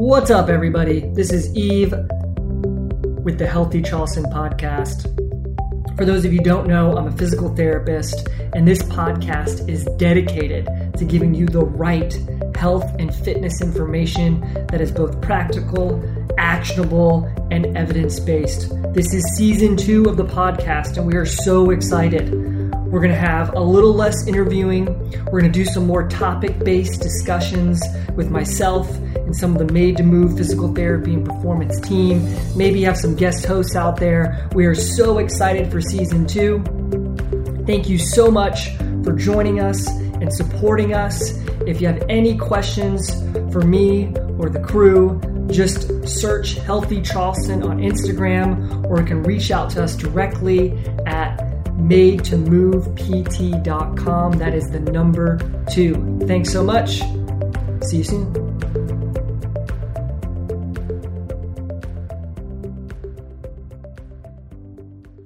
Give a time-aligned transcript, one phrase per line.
[0.00, 1.00] What's up, everybody?
[1.12, 5.04] This is Eve with the Healthy Charleston podcast.
[5.94, 10.66] For those of you don't know, I'm a physical therapist, and this podcast is dedicated
[10.96, 12.18] to giving you the right
[12.56, 14.40] health and fitness information
[14.70, 16.02] that is both practical,
[16.38, 18.72] actionable, and evidence based.
[18.94, 22.32] This is season two of the podcast, and we are so excited.
[22.90, 24.86] We're going to have a little less interviewing.
[25.26, 27.80] We're going to do some more topic based discussions
[28.16, 32.28] with myself and some of the Made to Move physical therapy and performance team.
[32.56, 34.48] Maybe have some guest hosts out there.
[34.54, 36.64] We are so excited for season two.
[37.64, 41.30] Thank you so much for joining us and supporting us.
[41.68, 43.08] If you have any questions
[43.52, 49.50] for me or the crew, just search Healthy Charleston on Instagram or you can reach
[49.50, 51.39] out to us directly at
[51.90, 54.34] made to move pt.com.
[54.34, 55.38] That is the number
[55.72, 56.20] two.
[56.28, 57.00] Thanks so much.
[57.82, 58.26] See you soon.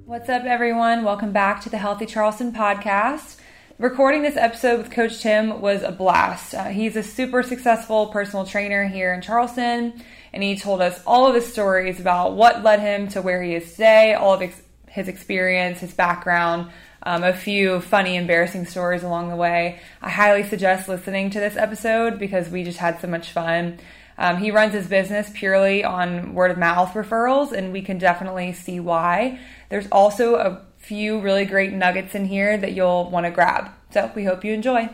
[0.05, 1.03] What's up, everyone?
[1.03, 3.37] Welcome back to the Healthy Charleston podcast.
[3.77, 6.55] Recording this episode with Coach Tim was a blast.
[6.55, 10.01] Uh, he's a super successful personal trainer here in Charleston,
[10.33, 13.53] and he told us all of his stories about what led him to where he
[13.53, 14.59] is today, all of his
[14.95, 16.71] his experience, his background,
[17.03, 19.79] um, a few funny, embarrassing stories along the way.
[20.01, 23.77] I highly suggest listening to this episode because we just had so much fun.
[24.17, 28.53] Um, he runs his business purely on word of mouth referrals, and we can definitely
[28.53, 29.39] see why.
[29.69, 33.71] There's also a few really great nuggets in here that you'll want to grab.
[33.91, 34.89] So we hope you enjoy.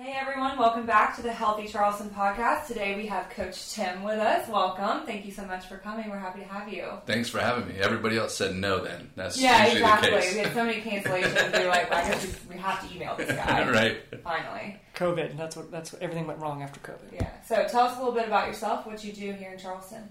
[0.00, 2.68] Hey everyone, welcome back to the Healthy Charleston podcast.
[2.68, 4.48] Today we have Coach Tim with us.
[4.48, 5.04] Welcome.
[5.04, 6.08] Thank you so much for coming.
[6.08, 6.86] We're happy to have you.
[7.04, 7.80] Thanks for having me.
[7.80, 9.10] Everybody else said no then.
[9.16, 10.10] That's yeah, exactly.
[10.10, 10.34] the case.
[10.34, 11.52] We had so many cancellations.
[11.52, 13.68] we were like, well, I guess we, we have to email this guy.
[13.72, 14.00] right.
[14.22, 14.80] Finally.
[14.94, 15.36] COVID.
[15.36, 15.72] That's what.
[15.72, 17.14] That's what, everything went wrong after COVID.
[17.14, 17.30] Yeah.
[17.44, 20.10] So tell us a little bit about yourself, what you do here in Charleston.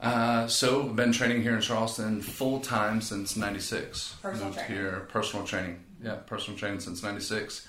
[0.00, 4.16] Uh, so, I've been training here in Charleston full time since '96.
[4.20, 4.76] Personal Moved training.
[4.76, 5.78] here, personal training.
[6.02, 7.68] Yeah, personal training since '96.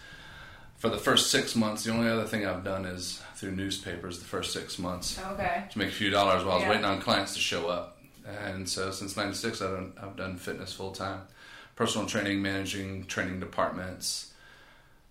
[0.81, 4.17] For the first six months, the only other thing I've done is through newspapers.
[4.17, 5.65] The first six months Okay.
[5.71, 7.99] to make a few dollars while I was waiting on clients to show up.
[8.25, 11.21] And so, since '96, I've done, I've done fitness full time,
[11.75, 14.33] personal training, managing training departments.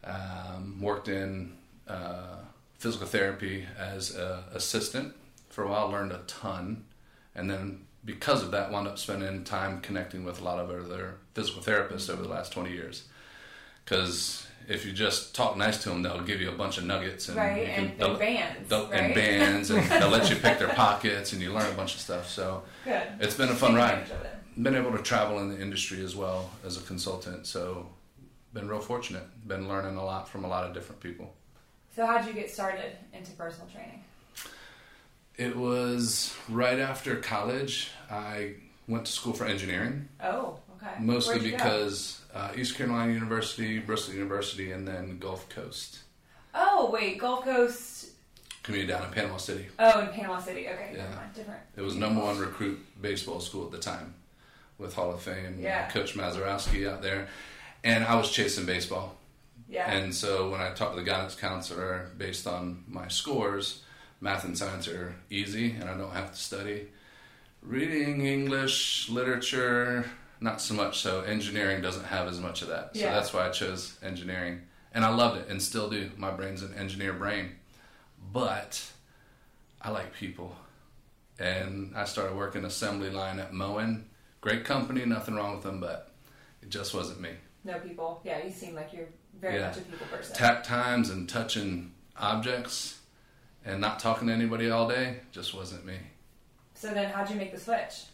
[0.03, 1.53] Um, worked in
[1.87, 2.39] uh,
[2.79, 5.15] physical therapy as an assistant
[5.51, 5.89] for a while.
[5.89, 6.85] Learned a ton,
[7.37, 11.15] and then because of that, wound up spending time connecting with a lot of other
[11.35, 13.05] physical therapists over the last twenty years.
[13.85, 17.29] Because if you just talk nice to them, they'll give you a bunch of nuggets
[17.29, 18.93] and Right, can- and, and bands, right?
[18.93, 22.01] and bands, and they'll let you pick their pockets, and you learn a bunch of
[22.01, 22.29] stuff.
[22.29, 23.03] So Good.
[23.21, 23.95] it's been a fun ride.
[23.99, 24.63] advantage of it.
[24.63, 27.89] Been able to travel in the industry as well as a consultant, so
[28.53, 29.23] been real fortunate.
[29.49, 31.33] Been learning a lot from a lot of different people.
[31.95, 34.03] So how'd you get started into personal training?
[35.37, 37.91] It was right after college.
[38.11, 38.55] I
[38.87, 40.93] went to school for engineering, Oh, okay.
[41.01, 46.01] mostly Where'd you because uh, East Carolina University, Bristol University, and then Gulf Coast
[46.55, 48.09] Oh wait, Gulf Coast.
[48.63, 49.67] community down in Panama City.
[49.79, 50.67] Oh, in Panama City.
[50.69, 51.05] Okay, Yeah.
[51.05, 51.35] never mind.
[51.35, 51.61] Different.
[51.77, 54.15] It was number one recruit baseball school at the time,
[54.79, 55.89] with Hall of Fame Yeah.
[55.91, 57.29] Coach Mazurowski out there,
[57.85, 59.17] and I was chasing baseball.
[59.69, 59.89] Yeah.
[59.91, 63.83] And so when I talked to the guidance counselor, based on my scores,
[64.21, 66.89] math and science are easy, and I don't have to study.
[67.63, 70.07] Reading, English, literature,
[70.41, 71.01] not so much.
[71.01, 72.95] So engineering doesn't have as much of that.
[72.97, 73.13] So Yeah.
[73.13, 74.63] that's why I chose engineering,
[74.95, 76.11] and I loved it, and still do.
[76.17, 77.57] My brain's an engineer brain,
[78.33, 78.83] but
[79.81, 80.57] I like people,
[81.39, 84.09] and I started working assembly line at Moen.
[84.41, 86.13] Great company, nothing wrong with them, but
[86.63, 87.31] it just wasn't me.
[87.63, 88.23] no people.
[88.25, 89.09] Yeah, you seem like you're
[89.39, 89.67] very Yeah.
[89.67, 90.35] much a people person.
[90.35, 93.01] tap times and touching objects
[93.67, 95.99] and not talking to anybody all day just wasn't me.
[96.75, 98.05] so then, how'd you make the switch?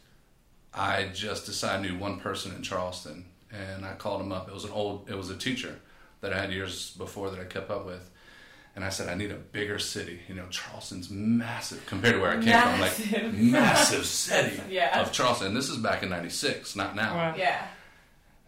[0.77, 4.49] I just decided I knew one person in Charleston and I called him up.
[4.49, 5.77] It was an old, it was a teacher
[6.21, 8.11] that I had years before that I kept up with.
[8.75, 10.21] And I said, I need a bigger city.
[10.29, 12.81] You know, Charleston's massive compared to where I came from.
[12.81, 13.13] Massive.
[13.25, 15.01] Like, massive city Yeah.
[15.01, 15.49] of Charleston.
[15.49, 17.15] And this is back in 96, not now.
[17.15, 17.35] Wow.
[17.39, 17.67] Yeah.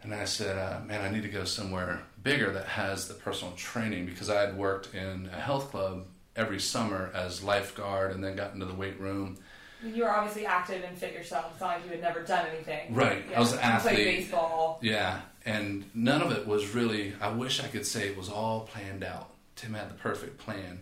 [0.03, 3.53] And I said, uh, man, I need to go somewhere bigger that has the personal
[3.55, 6.05] training because I had worked in a health club
[6.35, 9.37] every summer as lifeguard and then got into the weight room.
[9.83, 11.47] You were obviously active and fit yourself.
[11.51, 12.93] It's not like you had never done anything.
[12.93, 13.23] Right.
[13.35, 13.97] I was an You played athlete.
[14.19, 14.79] baseball.
[14.81, 15.21] Yeah.
[15.45, 19.03] And none of it was really, I wish I could say it was all planned
[19.03, 19.29] out.
[19.55, 20.79] Tim had the perfect plan.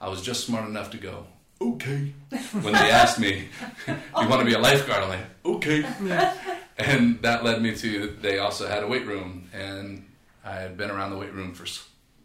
[0.00, 1.26] I was just smart enough to go,
[1.60, 2.12] okay.
[2.62, 3.48] When they asked me,
[3.86, 5.02] do you want to be a lifeguard?
[5.04, 5.84] I'm like, okay.
[6.78, 9.48] And that led me to, they also had a weight room.
[9.52, 10.06] And
[10.44, 11.66] I had been around the weight room for,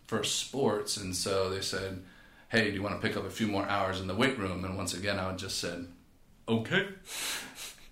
[0.08, 0.96] for sports.
[0.98, 2.02] And so they said,
[2.50, 4.64] "Hey, do you want to pick up a few more hours in the weight room?"
[4.66, 5.88] And once again, I just said,
[6.48, 6.88] "Okay."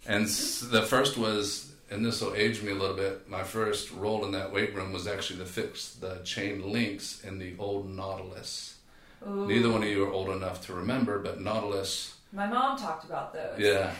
[0.07, 3.27] And the first was, and this will age me a little bit.
[3.29, 7.39] My first role in that weight room was actually to fix the chain links in
[7.39, 8.75] the old Nautilus.
[9.27, 9.47] Ooh.
[9.47, 12.15] Neither one of you are old enough to remember, but Nautilus.
[12.31, 13.57] My mom talked about those.
[13.57, 13.93] Yeah.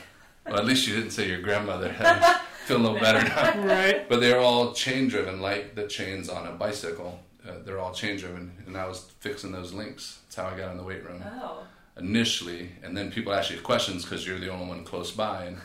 [0.45, 2.37] Well, at least you didn't say your grandmother had.
[2.65, 3.65] Feel a little better now.
[3.65, 4.07] right.
[4.09, 7.19] But they're all chain driven, like the chains on a bicycle.
[7.47, 10.19] Uh, they're all chain driven, and I was fixing those links.
[10.25, 11.23] That's how I got in the weight room.
[11.41, 11.63] Oh.
[11.97, 15.57] Initially, and then people ask you questions because you're the only one close by, and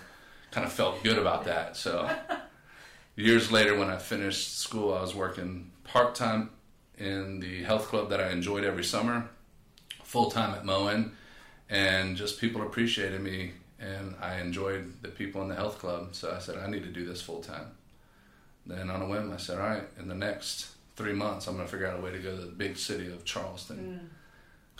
[0.52, 1.76] kind of felt good about that.
[1.76, 2.08] So,
[3.16, 6.50] years later, when I finished school, I was working part time
[6.96, 9.28] in the health club that I enjoyed every summer,
[10.04, 11.16] full time at Moen,
[11.68, 16.10] and just people appreciated me and I enjoyed the people in the health club.
[16.12, 17.68] So I said, I need to do this full time.
[18.66, 21.66] Then on a whim, I said, all right, in the next three months, I'm going
[21.66, 24.00] to figure out a way to go to the big city of Charleston.
[24.02, 24.16] Mm.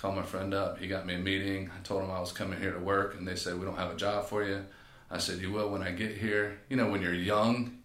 [0.01, 0.79] Call my friend up.
[0.79, 1.71] He got me a meeting.
[1.77, 3.91] I told him I was coming here to work, and they said, we don't have
[3.91, 4.65] a job for you.
[5.11, 6.59] I said, you will when I get here.
[6.71, 7.79] You know, when you're young.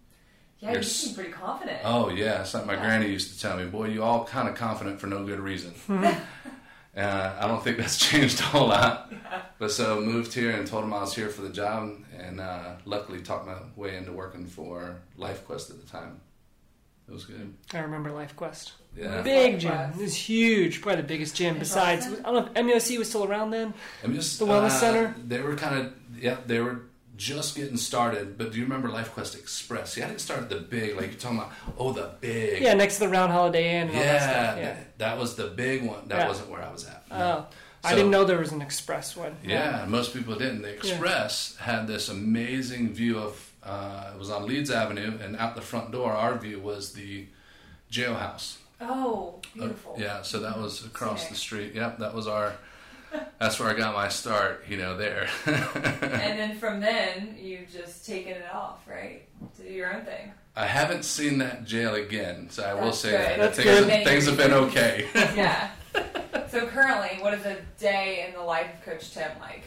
[0.60, 1.80] Yeah, you seem pretty confident.
[1.84, 2.40] Oh, yeah.
[2.40, 2.80] It's like my yeah.
[2.80, 5.74] granny used to tell me, boy, you all kind of confident for no good reason.
[6.96, 9.12] Uh, I don't think that's changed a whole lot.
[9.12, 9.42] Yeah.
[9.58, 12.76] But so moved here and told him I was here for the job, and uh,
[12.86, 16.22] luckily talked my way into working for LifeQuest at the time.
[17.06, 17.52] It was good.
[17.74, 18.72] I remember LifeQuest.
[18.96, 19.72] Yeah, big gym.
[19.72, 20.80] It was huge.
[20.80, 21.58] Probably the biggest gym.
[21.58, 23.74] Besides, I don't know if MUSC was still around then.
[24.02, 25.14] MUSC, the Wellness uh, Center.
[25.22, 26.38] They were kind of yeah.
[26.46, 26.82] They were
[27.16, 28.38] just getting started.
[28.38, 29.96] But do you remember LifeQuest Express?
[29.96, 31.52] Yeah, I didn't start at the big, like you're talking about.
[31.78, 32.62] Oh, the big.
[32.62, 33.88] Yeah, next to the Round Holiday Inn.
[33.88, 34.64] yeah, that, yeah.
[34.64, 36.08] That, that, was the big one.
[36.08, 36.28] That yeah.
[36.28, 37.08] wasn't where I was at.
[37.10, 37.16] No.
[37.16, 37.46] Oh.
[37.82, 39.36] So, I didn't know there was an express one.
[39.44, 40.62] Yeah, most people didn't.
[40.62, 41.76] The express yeah.
[41.76, 43.52] had this amazing view of.
[43.62, 47.26] Uh, it was on Leeds Avenue, and out the front door, our view was the
[47.90, 48.56] jailhouse.
[48.80, 49.94] Oh, beautiful!
[49.96, 51.30] Uh, yeah, so that was across Sick.
[51.30, 51.74] the street.
[51.74, 52.54] Yep, that was our
[53.38, 55.28] that's where I got my start, you know, there.
[55.46, 59.22] and then from then, you've just taken it off, right?
[59.56, 60.32] To do your own thing.
[60.54, 63.20] I haven't seen that jail again, so I That's will say good.
[63.20, 64.04] that That's things, good.
[64.04, 65.06] things have been okay.
[65.14, 65.70] yeah.
[66.48, 69.64] So currently, what is a day in the life of Coach Tim like?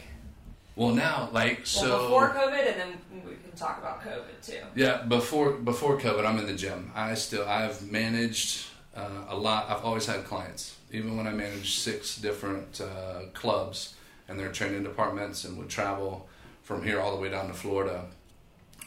[0.76, 1.88] Well, now, like so.
[1.88, 2.92] Well, before COVID, and then
[3.24, 4.60] we can talk about COVID too.
[4.74, 6.90] Yeah, before before COVID, I'm in the gym.
[6.94, 8.66] I still I've managed
[9.00, 9.70] uh, a lot.
[9.70, 13.94] I've always had clients even when I managed six different uh, clubs
[14.28, 16.28] and their training departments and would travel
[16.62, 18.06] from here all the way down to Florida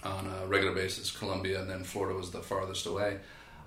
[0.04, 3.20] on a regular basis, Columbia, and then Florida was the farthest away.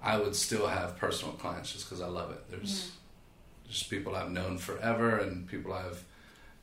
[0.02, 2.50] I would still have personal clients just because I love it.
[2.50, 3.70] There's mm-hmm.
[3.70, 6.04] just people I've known forever and people I've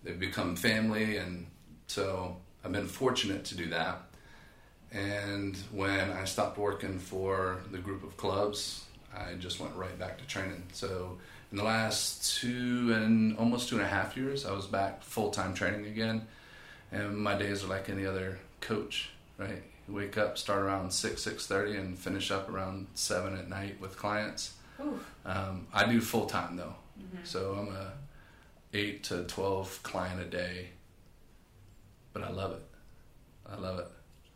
[0.03, 1.47] they've become family, and
[1.87, 4.01] so I've been fortunate to do that.
[4.91, 8.83] And when I stopped working for the group of clubs,
[9.15, 10.63] I just went right back to training.
[10.73, 11.17] So
[11.51, 15.29] in the last two and almost two and a half years, I was back full
[15.31, 16.27] time training again,
[16.91, 19.09] and my days are like any other coach.
[19.37, 23.49] Right, you wake up, start around six six thirty, and finish up around seven at
[23.49, 24.53] night with clients.
[25.25, 27.23] Um, I do full time though, mm-hmm.
[27.23, 27.93] so I'm a
[28.73, 30.69] eight to twelve client a day,
[32.13, 32.63] but I love it.
[33.49, 33.87] I love it.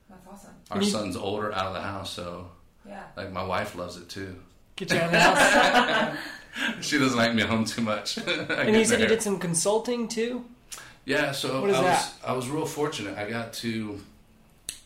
[0.10, 0.54] That's awesome.
[0.72, 2.50] Our son's older, out of the house, so
[2.88, 4.36] yeah, like my wife loves it too.
[4.78, 6.18] Get you out of the house.
[6.82, 8.18] she doesn't like me home too much.
[8.28, 10.46] and you said you did some consulting too.
[11.04, 11.90] Yeah, so what is I that?
[11.90, 13.18] was I was real fortunate.
[13.18, 14.00] I got to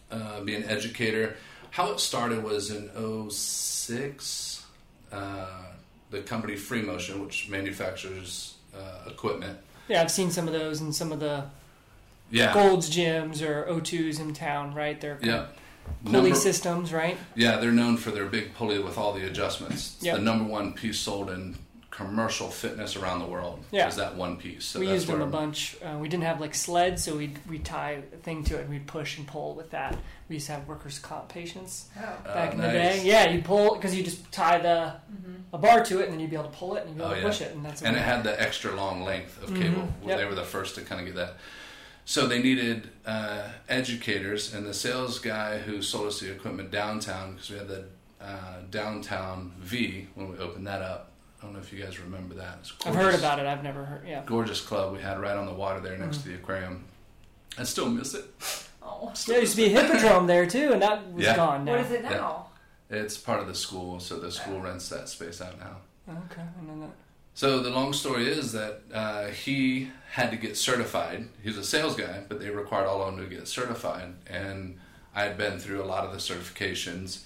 [0.09, 1.35] uh, be an educator.
[1.71, 2.89] How it started was in
[3.29, 4.65] 06.
[5.11, 5.47] Uh,
[6.09, 9.59] the company Free Motion, which manufactures uh, equipment.
[9.89, 11.45] Yeah, I've seen some of those in some of the
[12.29, 12.53] yeah.
[12.53, 14.99] Gold's gyms or O2s in town, right?
[15.01, 15.47] They're yeah
[16.05, 17.17] pulley number, systems, right?
[17.35, 19.95] Yeah, they're known for their big pulley with all the adjustments.
[19.95, 20.15] It's yep.
[20.17, 21.57] the number one piece sold in
[21.91, 23.63] commercial fitness around the world.
[23.71, 23.87] Yeah.
[23.87, 24.65] is that one piece.
[24.65, 25.77] So we used them a bunch.
[25.83, 28.69] Uh, we didn't have like sleds, so we'd we tie a thing to it and
[28.69, 29.97] we'd push and pull with that.
[30.27, 32.01] We used to have workers' comp patients oh.
[32.23, 32.67] back uh, in nice.
[32.67, 33.01] the day.
[33.03, 35.35] Yeah, you pull because you just tie the mm-hmm.
[35.53, 37.03] a bar to it and then you'd be able to pull it and you'd be
[37.03, 37.27] able oh, to yeah.
[37.27, 37.87] push it, and that's it.
[37.87, 39.61] and it had the extra long length of mm-hmm.
[39.61, 39.93] cable.
[40.05, 40.17] Yep.
[40.17, 41.35] They were the first to kind of get that.
[42.05, 47.33] So they needed uh, educators, and the sales guy who sold us the equipment downtown,
[47.33, 47.85] because we had the
[48.19, 51.11] uh, downtown V when we opened that up.
[51.39, 52.69] I don't know if you guys remember that.
[52.85, 53.45] I've heard about it.
[53.45, 54.07] I've never heard.
[54.07, 54.23] Yeah.
[54.25, 56.23] Gorgeous club we had right on the water there next mm-hmm.
[56.23, 56.85] to the aquarium.
[57.57, 58.25] I still miss it.
[58.83, 61.35] Oh, yeah, there used to be a hippodrome there too, and that was Yeah.
[61.35, 61.73] gone now.
[61.73, 62.47] what is it now?
[62.89, 65.77] It's part of the school, so the school rents that space out now.
[66.09, 66.89] Okay, and then that.
[67.41, 71.27] So the long story is that uh, he had to get certified.
[71.41, 74.13] He was a sales guy, but they required all of him to get certified.
[74.27, 74.77] And
[75.15, 77.23] I had been through a lot of the certifications.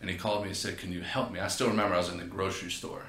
[0.00, 2.08] And he called me and said, "Can you help me?" I still remember I was
[2.08, 3.02] in the grocery store,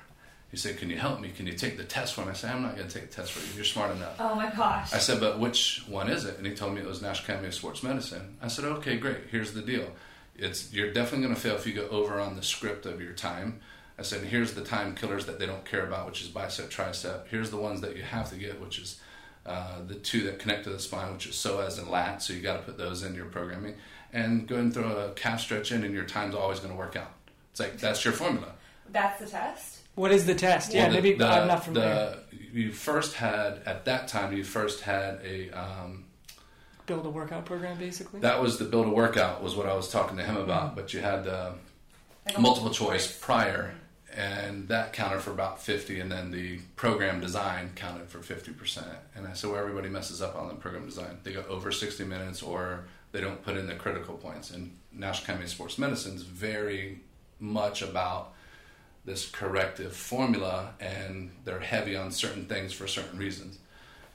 [0.50, 1.30] He said, "Can you help me?
[1.30, 3.16] Can you take the test for me?" I said, "I'm not going to take the
[3.16, 3.54] test for you.
[3.56, 4.92] You're smart enough." Oh my gosh.
[4.92, 7.50] I said, "But which one is it?" And he told me it was National Academy
[7.50, 8.38] of Sports Medicine.
[8.42, 9.28] I said, "Okay, great.
[9.30, 9.88] Here's the deal.
[10.36, 13.14] It's you're definitely going to fail if you go over on the script of your
[13.14, 13.62] time."
[14.00, 17.28] I said, "Here's the time killers that they don't care about, which is bicep, tricep.
[17.28, 19.00] Here's the ones that you have to get, which is
[19.46, 22.22] uh, the two that connect to the spine, which is psoas and lat.
[22.24, 23.76] So you got to put those in your programming,
[24.14, 26.96] and go and throw a calf stretch in, and your time's always going to work
[26.96, 27.12] out.
[27.52, 28.54] It's like that's your formula."
[28.92, 29.80] That's the test.
[29.96, 30.74] What is the test?
[30.74, 31.90] Yeah, Well, the- maybe the- I'm not familiar.
[32.32, 34.32] the- you first had at that time.
[34.36, 36.06] You first had a um,
[36.88, 38.20] Build a workout program, basically.
[38.22, 40.76] that was the build a workout was what I was talking to him about.
[40.76, 41.54] But you had the
[42.36, 43.76] a multiple choice prior,
[44.20, 48.88] and that counted for about fifty, and then the program design counted for fifty percent.
[49.16, 51.20] And I said, well, everybody messes up on the program design.
[51.24, 52.84] They go over sixty minutes, or
[53.14, 54.52] they don't put in the critical points.
[54.52, 57.00] And National Academy of Sports Medicine is very
[57.40, 58.34] much about
[59.06, 63.58] this corrective formula, and they're heavy on certain things for certain reasons.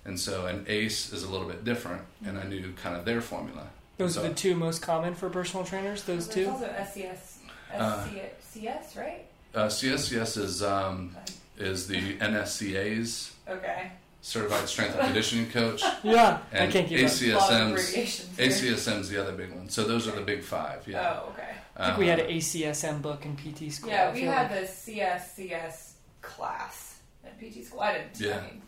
[0.04, 3.22] And so, an ACE is a little bit different, and I knew kind of their
[3.22, 3.68] formula.
[3.96, 6.02] Those So- are the two most common for personal trainers.
[6.02, 6.50] Those two.
[6.50, 7.38] also SCS,
[7.72, 8.06] Uh,
[8.52, 9.24] SCS, right?
[9.54, 11.16] Uh, CSCS is um,
[11.58, 13.92] is the NSCA's Okay.
[14.22, 17.10] Certified Strength and Conditioning Coach, Yeah, I and can't keep up.
[17.20, 18.48] A lot of ACSM's abbreviations here.
[18.48, 19.68] ACSM's the other big one.
[19.68, 20.88] So those are the big five.
[20.88, 21.20] Yeah.
[21.24, 21.50] Oh, okay.
[21.76, 23.90] I think we had an ACSM book in PT school.
[23.90, 24.60] Yeah, we feel had like.
[24.62, 25.92] the CSCS
[26.22, 27.80] class at PT school.
[27.80, 28.18] I didn't.
[28.20, 28.38] Yeah.
[28.38, 28.62] I mean,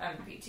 [0.00, 0.44] I'm PT.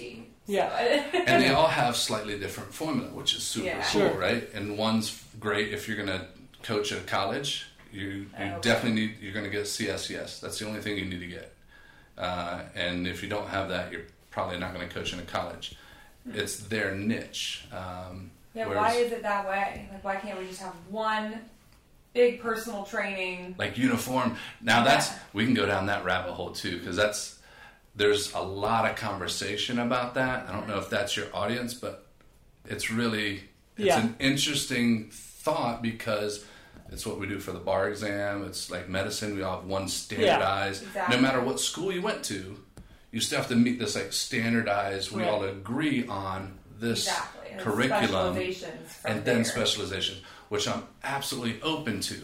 [0.45, 0.69] so Yeah.
[0.71, 3.81] I and they all have slightly different formula, which is super Yeah.
[3.87, 4.13] cool, Sure.
[4.19, 4.47] right?
[4.53, 6.27] And one's great if you're going to
[6.61, 7.65] coach at a college.
[7.93, 8.57] You you Oh, okay.
[8.61, 10.39] definitely need you're going to get CSCS.
[10.41, 11.53] That's the only thing you need to get.
[12.17, 15.23] Uh, and if you don't have that, you're probably not going to coach in a
[15.23, 15.75] college.
[16.33, 17.65] It's their niche.
[17.71, 18.65] Um, yeah.
[18.67, 19.87] whereas- Why is it that way?
[19.91, 21.39] Like, why can't we just have one
[22.13, 23.55] big personal training?
[23.57, 24.37] like uniform.
[24.61, 25.19] Now that's Yeah.
[25.33, 27.39] we can go down that rabbit hole too because that's
[27.95, 30.47] there's a lot of conversation about that.
[30.49, 32.07] I don't know if that's your audience, but
[32.65, 33.43] it's really
[33.77, 34.01] it's Yeah.
[34.01, 36.45] an interesting thought because
[36.91, 38.43] it's what we do for the bar exam.
[38.45, 39.35] It's like medicine.
[39.35, 40.83] We all have one standardized.
[40.83, 41.15] Exactly.
[41.15, 42.57] No matter what school you went to,
[43.11, 45.11] you still have to meet this like standardized.
[45.11, 45.29] We Right.
[45.31, 47.51] all agree on this Exactly.
[47.51, 48.37] And curriculum
[49.05, 49.43] and then there.
[49.45, 50.17] specialization,
[50.49, 52.21] which I'm absolutely open to.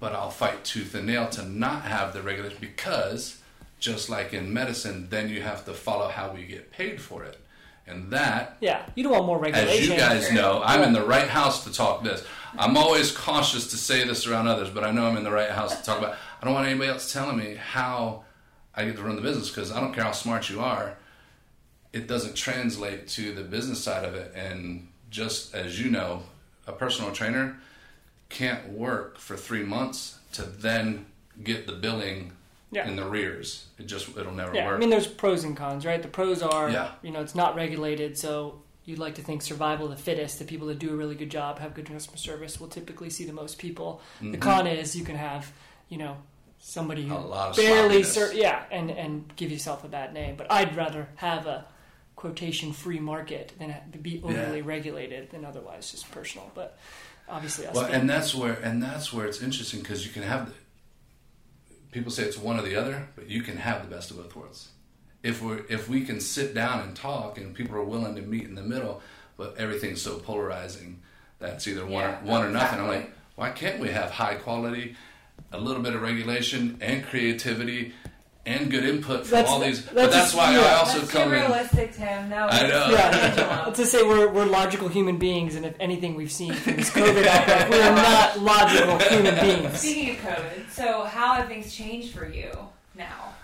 [0.00, 3.38] But I'll fight tooth and nail to not have the regulation because,
[3.78, 7.38] just like in medicine, then you have to follow how we get paid for it.
[7.86, 9.82] And that, Yeah, you don't want more regulation.
[9.82, 12.22] as you guys know, I'm in the right house to talk this.
[12.58, 15.50] I'm always cautious to say this around others, but I know I'm in the right
[15.50, 16.16] house to talk about.
[16.40, 18.24] I don't want anybody else telling me how
[18.74, 20.96] I get to run the business because I don't care how smart you are.
[21.92, 24.32] It doesn't translate to the business side of it.
[24.34, 26.22] And just as you know,
[26.66, 27.56] a personal trainer
[28.28, 31.06] can't work for three months to then
[31.42, 32.32] get the billing
[32.72, 32.86] Yeah.
[32.88, 33.66] in the rears.
[33.78, 34.76] It just it'll never Yeah, work.
[34.76, 36.02] I mean, there's pros and cons, right?
[36.02, 36.90] The pros are, Yeah.
[37.02, 40.38] you know, it's not regulated, so you'd like to think survival of the fittest.
[40.38, 43.24] The people that do a really good job, have good customer service, will typically see
[43.26, 44.00] the most people.
[44.22, 45.52] The con is you can have,
[45.90, 46.16] you know,
[46.58, 47.24] somebody who Mm-hmm.
[47.24, 50.36] A lot of barely, ser- yeah, and and give yourself a bad name.
[50.36, 51.66] But I'd rather have a
[52.14, 54.64] quotation free market than be overly Yeah.
[54.64, 56.50] regulated than otherwise just personal.
[56.54, 56.78] But
[57.28, 60.46] obviously, us Well, and that's where and that's where it's interesting because you can have
[60.48, 60.54] the
[61.92, 64.34] people say it's one or the other, but you can have the best of both
[64.36, 64.68] worlds.
[65.26, 68.44] If we if we can sit down and talk and people are willing to meet
[68.44, 69.02] in the middle,
[69.36, 71.00] but everything's so polarizing
[71.38, 72.80] that's either one Yeah, or one or nothing.
[72.80, 74.96] I'm like, why can't we have high quality,
[75.52, 77.92] a little bit of regulation and creativity
[78.46, 79.80] and good input from That's- all these?
[79.82, 80.76] but that's that's just- why I yeah.
[80.78, 81.40] also That's come too in.
[81.42, 82.30] realistic, Tim.
[82.30, 82.86] That was I know.
[82.90, 86.90] Yeah, to say we're, we're logical human beings, and if anything we've seen from this
[86.90, 89.80] COVID outbreak, we are not logical human beings.
[89.80, 92.50] Speaking of COVID, so how have things changed for you
[92.94, 93.34] now?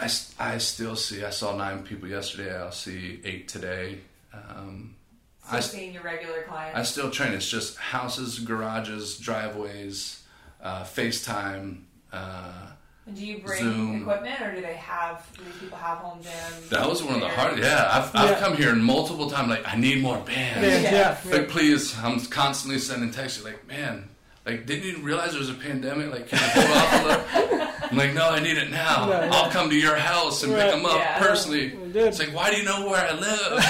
[0.00, 1.24] I, s- I still see.
[1.24, 2.56] I saw nine people yesterday.
[2.56, 3.98] I'll see eight today.
[4.32, 4.94] Um,
[5.50, 6.78] So I, seeing your regular clients.
[6.78, 7.32] I still train.
[7.32, 10.22] It's just houses, garages, driveways,
[10.62, 11.82] uh, FaceTime.
[12.12, 12.52] Uh,
[13.12, 14.02] do you bring Zoom.
[14.02, 15.26] equipment, or do they have?
[15.36, 16.68] Do these people have home gyms?
[16.68, 17.36] that was one of the There?
[17.36, 17.62] hardest.
[17.62, 19.48] Yeah, I've, I've come here multiple times.
[19.48, 20.62] Like, I need more bands.
[20.66, 20.90] Yeah, Yeah.
[20.92, 21.32] yeah, yeah.
[21.32, 21.98] Like, please.
[21.98, 23.42] I'm constantly sending texts.
[23.44, 24.08] Like, man.
[24.46, 26.10] Like, didn't you realize there was a pandemic?
[26.12, 27.49] Like, can you pull off a little?
[27.90, 29.08] I'm like, no, I need it now.
[29.08, 29.30] Yeah, yeah.
[29.34, 30.62] I'll come to your house and Right.
[30.64, 31.18] pick them up Yeah.
[31.18, 31.74] personally.
[31.76, 32.00] We.
[32.00, 33.64] It's like, why do you know where I live?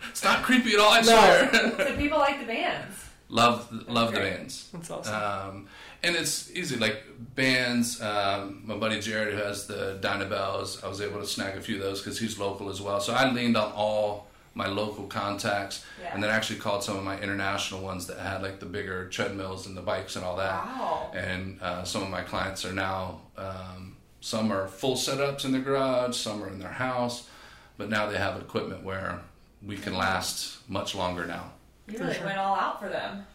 [0.10, 1.02] it's not creepy at all, I No.
[1.02, 1.50] swear.
[1.88, 2.96] So people like the bands.
[3.28, 4.68] love love the bands.
[4.72, 5.14] That's awesome.
[5.14, 5.66] Um,
[6.02, 7.02] and it's easy, like
[7.34, 8.00] bands.
[8.00, 11.76] Um, my buddy Jared, who has the Dynabells, I was able to snag a few
[11.76, 13.00] of those because he's local as well.
[13.00, 14.25] So I leaned on all
[14.56, 16.12] my local contacts, Yeah.
[16.14, 19.66] and then actually called some of my international ones that had like the bigger treadmills
[19.66, 20.64] and the bikes and all that.
[20.64, 21.10] Wow.
[21.14, 25.60] And uh, some of my clients are now um, some are full setups in their
[25.60, 27.28] garage, some are in their house,
[27.76, 29.20] but now they have equipment where
[29.64, 31.52] we can last much longer now.
[31.86, 33.26] You really went all out for them.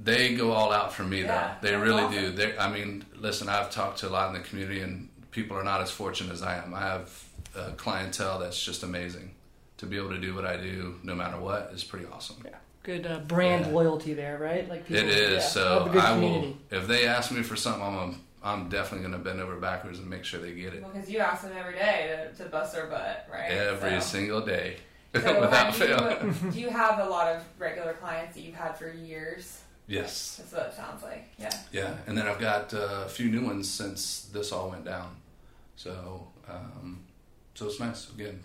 [0.00, 1.68] They go all out for me Yeah, though.
[1.68, 2.20] They really awesome.
[2.20, 2.30] do.
[2.32, 5.64] They, I mean, listen, I've talked to a lot in the community, and people are
[5.64, 6.72] not as fortunate as I am.
[6.74, 7.24] I have
[7.56, 9.34] a clientele that's just amazing.
[9.78, 12.36] To be able to do what I do, no matter what, is pretty awesome.
[12.44, 12.56] Yeah.
[12.82, 13.72] Good uh, brand Yeah.
[13.72, 14.68] loyalty there, right?
[14.68, 15.32] Like people, It is.
[15.44, 16.56] yeah, so have a good I community.
[16.70, 16.78] will.
[16.78, 19.98] If they ask me for something, I'm a, I'm definitely going to bend over backwards
[20.00, 22.72] and make sure they get it Because you ask them every day to, to bust
[22.74, 23.50] their butt, right?
[23.50, 24.76] every So- single day,
[25.14, 26.50] So without have you- fail.
[26.52, 29.60] do you have a lot of regular clients that you've had for years?
[29.86, 30.36] Yes.
[30.40, 31.28] That's what it sounds like.
[31.38, 31.50] Yeah.
[31.72, 35.14] Yeah, and then I've got uh, a few new ones since this all went down.
[35.76, 36.98] So, um,
[37.54, 38.10] so it's nice.
[38.10, 38.40] Again,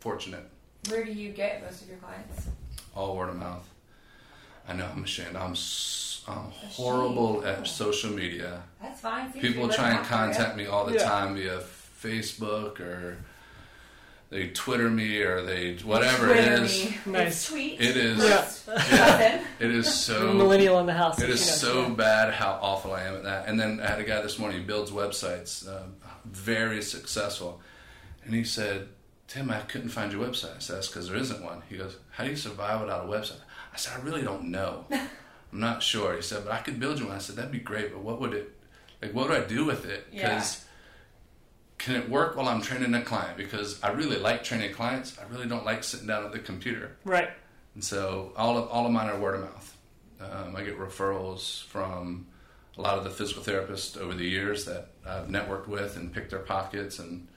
[0.00, 0.44] fortunate.
[0.88, 2.46] Where do you get most of your clients?
[2.94, 3.68] All word of mouth.
[4.68, 5.36] I know I'm ashamed.
[5.36, 8.62] I'm, s- I'm horrible at social media.
[8.80, 9.32] That's fine.
[9.32, 11.04] Seems People to be try and working out for contact me all the Yeah.
[11.04, 11.60] time via
[12.02, 13.18] Facebook or
[14.30, 16.84] they Twitter me or they whatever Twitter it is.
[16.84, 16.98] me.
[17.06, 17.26] Nice.
[17.32, 17.80] It's tweet.
[17.80, 18.18] It is.
[18.24, 18.48] Yeah.
[18.68, 19.40] Nothing.
[19.60, 21.20] It is so millennial in the house.
[21.20, 21.94] It is you know, so yeah.
[21.94, 23.48] bad how awful I am at that.
[23.48, 25.82] And then I had a guy this morning who builds websites, uh,
[26.24, 27.60] very successful,
[28.24, 28.88] and he said,
[29.32, 31.96] "Tim, I couldn't find your website." I said, "That's because there isn't one." He goes,
[32.10, 33.40] "How do you survive without a website?"
[33.72, 34.84] I said, "I really don't know.
[34.90, 35.08] I'm
[35.60, 37.92] not sure." He said, "But I could build you one." I said, "That'd be great,
[37.92, 38.52] but what would it
[39.00, 39.14] like?
[39.14, 40.06] What do I do with it?
[40.12, 40.42] Yeah.
[41.78, 43.36] can it work while I'm training a client?
[43.36, 45.18] Because I really like training clients.
[45.18, 47.30] I really don't like sitting down at the computer." Right.
[47.74, 49.76] And so all of all of mine are word of mouth.
[50.20, 52.26] Um, I get referrals from
[52.78, 56.30] a lot of the physical therapists over the years that I've networked with and picked
[56.30, 56.98] their pockets.
[56.98, 57.28] And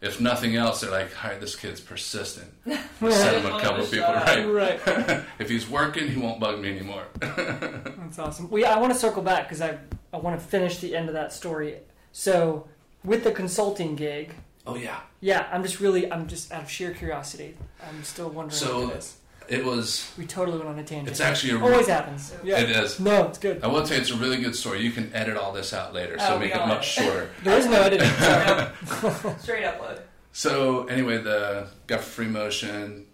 [0.00, 3.84] if nothing else, they're like, "All right, this kid's persistent." I send him a couple
[3.84, 4.44] of people, right?
[4.44, 5.24] Right.
[5.38, 7.04] if he's working, he won't bug me anymore.
[7.20, 8.50] That's awesome.
[8.50, 9.78] We I want to circle back because I
[10.12, 11.78] I want to finish the end of that story.
[12.12, 12.68] So
[13.04, 14.34] with the consulting gig,
[14.66, 15.00] oh yeah.
[15.20, 17.56] yeah, I'm just really I'm just out of sheer curiosity.
[17.88, 19.16] I'm still wondering So- what it is.
[19.48, 20.10] It was.
[20.18, 21.08] We totally went on a tangent.
[21.08, 21.62] It's actually a.
[21.62, 22.34] always happens.
[22.42, 22.58] Yeah.
[22.60, 22.98] It is.
[23.00, 23.62] No, it's good.
[23.62, 24.80] I will say it's a really good story.
[24.82, 27.30] You can edit all this out later, so Oh, we make it much shorter.
[27.42, 28.08] There is no editing.
[29.38, 30.00] Straight upload.
[30.32, 33.06] So anyway, the got free motion.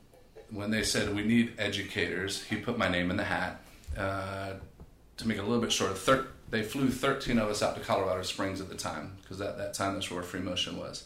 [0.51, 3.61] When they said we need educators, he put my name in the hat.
[3.97, 4.55] Uh,
[5.19, 7.81] to make it a little bit shorter, thir- they flew 13 of us out to
[7.81, 11.05] Colorado Springs at the time because at that time that's where free motion was.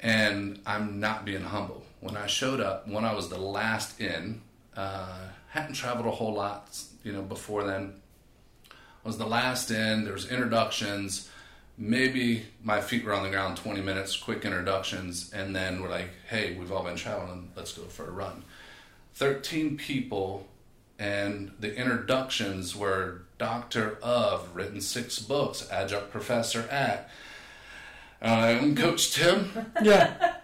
[0.00, 1.83] And I'm not being humble.
[2.04, 4.42] When I showed up, when I was the last in,
[4.76, 7.94] uh, hadn't traveled a whole lot, you know, before then.
[9.04, 10.04] Was the last in.
[10.04, 11.30] There was introductions
[11.76, 16.10] maybe my feet were on the ground 20 minutes quick introductions and then we're like
[16.28, 18.44] hey we've all been traveling let's go for a run
[19.14, 20.46] 13 people
[20.98, 27.10] and the introductions were doctor of written six books adjunct professor at
[28.22, 29.50] i'm coach tim
[29.82, 30.36] yeah,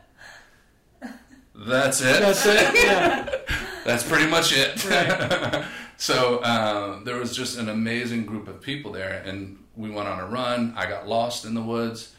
[1.68, 2.74] that's it that's it.
[2.74, 3.28] Yeah,
[3.84, 4.84] that's pretty much it.
[4.84, 5.64] Right.
[5.96, 10.20] so um, there was just an amazing group of people there, and we went on
[10.20, 10.74] a run.
[10.76, 12.14] I got lost in the woods.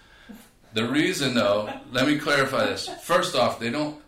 [0.73, 2.88] The reason, though, let me clarify this.
[2.88, 4.01] First off, they don't.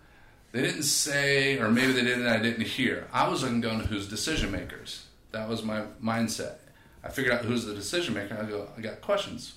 [0.53, 2.27] They didn't say, or maybe they didn't.
[2.27, 3.07] I didn't hear.
[3.11, 5.07] I was looking going to who's decision makers.
[5.31, 6.55] That was my mindset.
[7.03, 8.37] I figured out who's the decision maker.
[8.39, 8.69] I go.
[8.77, 9.55] I got questions.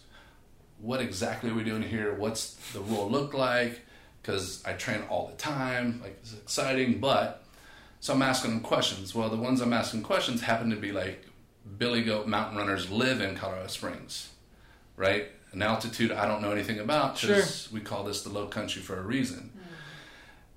[0.81, 2.15] What exactly are we doing here?
[2.15, 3.81] What's the role look like?
[4.27, 6.01] Because I train all the time.
[6.03, 7.45] Like it's exciting, but
[8.01, 9.15] so I'm asking them questions.
[9.15, 11.25] Well, the ones I'm asking questions happen to be like
[11.79, 14.31] Billy Goat mountain runners live in Colorado Springs,
[14.97, 15.29] right?
[15.53, 18.99] An altitude I don't know anything about because we call this the low country for
[18.99, 19.53] a reason.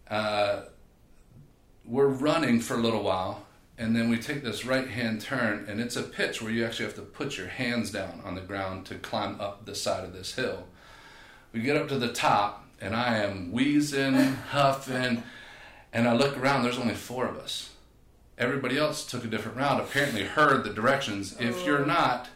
[0.10, 0.62] Uh,
[1.86, 3.46] we're running for a little while,
[3.78, 6.86] and then we take this right hand turn, and it's a pitch where you actually
[6.86, 10.14] have to put your hands down on the ground to climb up the side of
[10.14, 10.64] this hill.
[11.54, 15.24] We get up to the top, and I am wheezing, huffing,
[15.92, 17.72] and I look around, there's only four of us.
[18.38, 21.36] Everybody else took a different route, apparently heard the directions.
[21.40, 21.66] If oh.
[21.66, 22.30] you're not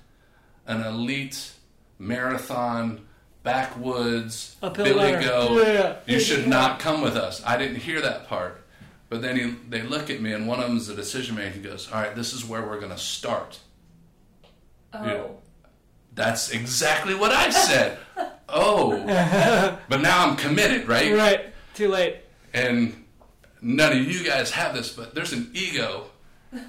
[0.68, 1.54] an elite
[1.98, 3.06] marathon,
[3.44, 5.22] backwoods, Billy runner.
[5.22, 5.96] Go, Yeah.
[6.06, 7.42] you should not come with us.
[7.46, 8.62] I didn't hear that part.
[9.10, 11.52] But then he, they look at me, and one of them is the decision maker.
[11.52, 13.60] He goes, All right, this is where we're going to start.
[14.94, 15.06] Oh.
[15.06, 15.24] Yeah.
[16.16, 17.98] That's exactly what I said.
[18.54, 19.80] Oh.
[19.90, 21.14] But now I'm committed, right?
[21.14, 21.54] right.
[21.74, 22.18] Too late.
[22.54, 23.06] And
[23.62, 26.06] none of you guys have this, but there's an ego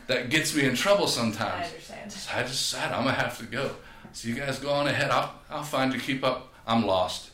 [0.06, 1.52] that gets me in trouble sometimes.
[1.52, 2.12] I understand.
[2.12, 3.70] So I just said, I'm going to have to go.
[4.12, 5.10] So you guys go on ahead.
[5.10, 6.00] I'll, I'll find you.
[6.00, 6.52] Keep up.
[6.66, 7.30] I'm lost.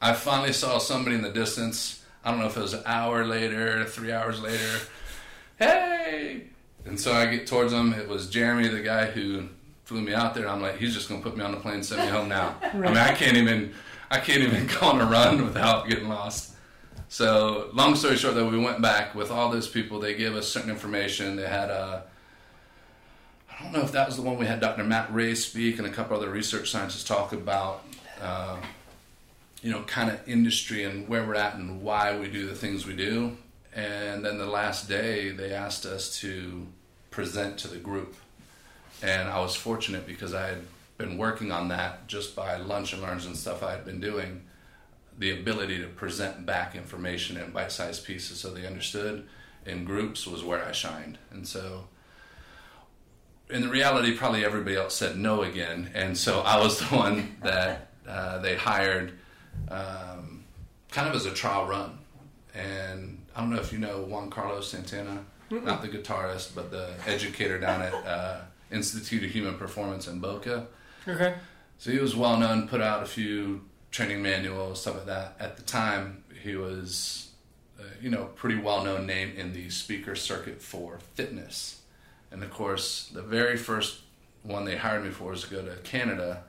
[0.00, 2.02] I finally saw somebody in the distance.
[2.24, 4.80] I don't know if it was an hour later, three hours later.
[5.58, 6.44] Hey!
[6.84, 7.92] And so I get towards them.
[7.92, 9.48] It was Jeremy, the guy who
[9.84, 10.48] flew me out there.
[10.48, 12.56] I'm like, he's just gonna put me on the plane, and send me home now.
[12.62, 13.74] I mean, I can't even,
[14.10, 16.54] I can't even go on a run without getting lost.
[17.08, 20.00] So, long story short, though, we went back with all those people.
[20.00, 21.36] They gave us certain information.
[21.36, 22.04] They had a,
[23.48, 24.82] I don't know if that was the one we had Dr.
[24.82, 27.84] Matt Ray speak and a couple other research scientists talk about,
[28.20, 28.56] uh,
[29.62, 32.84] you know, kind of industry and where we're at and why we do the things
[32.84, 33.36] we do.
[33.74, 36.66] And then the last day, they asked us to
[37.10, 38.16] present to the group.
[39.02, 40.62] And I was fortunate because I had
[40.96, 44.42] been working on that just by lunch and learns and stuff I had been doing.
[45.18, 49.26] The ability to present back information in bite sized pieces so they understood
[49.66, 51.18] in groups was where I shined.
[51.30, 51.86] And so,
[53.50, 55.90] in the reality, probably everybody else said no again.
[55.94, 59.12] And so I was the one that uh, they hired
[59.68, 60.44] um,
[60.90, 61.98] kind of as a trial run.
[62.54, 65.64] And I don't know if you know Juan Carlos Santana, Mm-mm.
[65.64, 68.40] not the guitarist, but the educator down at uh,
[68.74, 70.66] Institute of Human Performance in Boca.
[71.06, 71.34] Okay.
[71.78, 75.36] So he was well known, put out a few training manuals, stuff like that.
[75.38, 77.30] At the time, he was,
[77.78, 81.80] uh, you know, pretty well known name in the speaker circuit for fitness.
[82.30, 84.00] And of course, the very first
[84.42, 86.42] one they hired me for was to go to Canada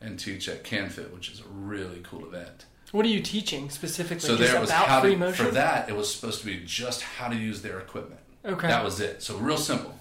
[0.00, 2.66] and teach at CanFit, which is a really cool event.
[2.92, 4.20] What are you teaching specifically?
[4.20, 7.36] So there was how to, for that it was supposed to be just how to
[7.36, 8.20] use their equipment.
[8.44, 9.22] Okay, that was it.
[9.22, 9.97] So real simple.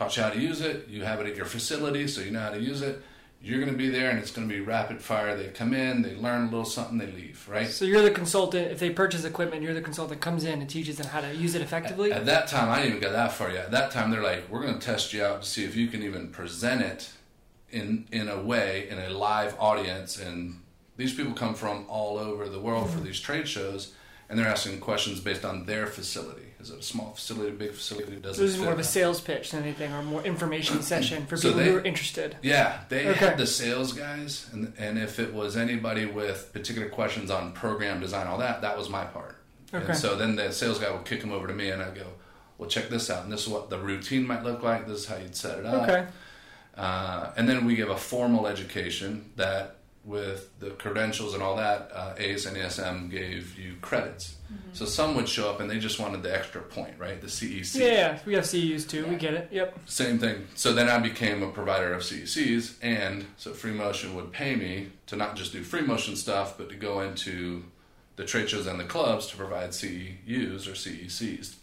[0.00, 0.88] Taught you how to use it.
[0.88, 3.02] You have it at your facility, so you know how to use it
[3.42, 5.34] you're going to be there and it's going to be rapid fire.
[5.36, 7.68] They come in, they learn a little something, they leave, right?
[7.68, 8.70] So you're the consultant.
[8.70, 11.54] If they purchase equipment, you're the consultant comes in and teaches them how to use
[11.54, 12.12] it effectively?
[12.12, 13.66] At, at that time, I didn't even get that far yet.
[13.66, 15.88] At that time, they're like, we're going to test you out to see if you
[15.88, 17.10] can even present it
[17.70, 20.18] in, in a way, in a live audience.
[20.18, 20.60] And
[20.98, 22.98] these people come from all over the world mm-hmm.
[22.98, 23.94] for these trade shows
[24.28, 26.49] and they're asking questions based on their facility.
[26.60, 28.16] Is it a small facility, a big facility?
[28.16, 31.26] Does so this is more of a sales pitch than anything, or more information session
[31.26, 32.36] for so people they, who are interested.
[32.42, 33.18] Yeah, they okay.
[33.18, 38.00] had the sales guys, and and if it was anybody with particular questions on program
[38.00, 39.36] design, all that, that was my part.
[39.72, 39.86] Okay.
[39.86, 42.06] And so then the sales guy would kick them over to me, and I'd go,
[42.58, 44.86] "Well, check this out, and this is what the routine might look like.
[44.86, 46.06] This is how you'd set it up." Okay.
[46.76, 51.90] Uh, and then we give a formal education that with the credentials and all that,
[51.92, 54.36] uh, ACE and ASM gave you credits.
[54.46, 54.70] Mm-hmm.
[54.72, 57.20] So some would show up and they just wanted the extra point, right?
[57.20, 57.78] The CEC.
[57.78, 59.02] Yeah, we have CEUs too.
[59.02, 59.08] Yeah.
[59.10, 59.48] We get it.
[59.52, 59.78] Yep.
[59.86, 60.46] Same thing.
[60.54, 64.90] So then I became a provider of CECs, and so Free Motion would pay me
[65.06, 67.64] to not just do free motion stuff, but to go into
[68.16, 71.56] the trade shows and the clubs to provide CEUs or CECs.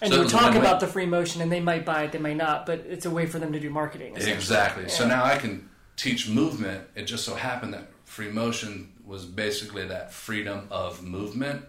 [0.00, 2.36] And so you talk about the free motion, and they might buy it, they might
[2.36, 4.16] not, but it's a way for them to do marketing.
[4.16, 4.84] Exactly.
[4.84, 4.88] Yeah.
[4.90, 9.86] So now I can teach movement, it just so happened that free motion was basically
[9.86, 11.64] that freedom of movement,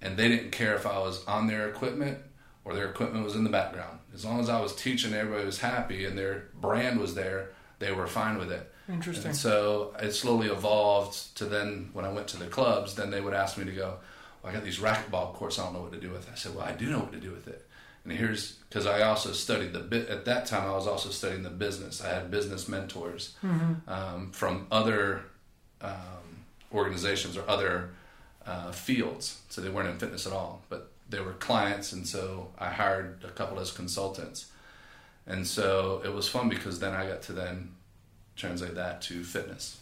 [0.00, 2.18] and they didn't care if I was on their equipment
[2.64, 3.98] or their equipment was in the background.
[4.14, 7.50] As long as I was teaching, everybody was happy, and their brand was there.
[7.78, 8.72] They were fine with it.
[8.88, 9.28] Interesting.
[9.28, 13.20] And so it slowly evolved to then when I went to the clubs, then they
[13.20, 13.98] would ask me to go.
[14.42, 15.58] Well, I got these racquetball courts.
[15.58, 16.26] I don't know what to do with.
[16.26, 16.32] It.
[16.32, 17.67] I said, well, I do know what to do with it.
[18.08, 20.66] And here's because I also studied the bit at that time.
[20.66, 22.02] I was also studying the business.
[22.02, 23.90] I had business mentors mm-hmm.
[23.90, 25.24] um, from other
[25.82, 27.90] um, organizations or other
[28.46, 32.48] uh, fields, so they weren't in fitness at all, but they were clients, and so
[32.58, 34.46] I hired a couple as consultants.
[35.26, 37.72] And so it was fun because then I got to then
[38.36, 39.78] translate that to fitness.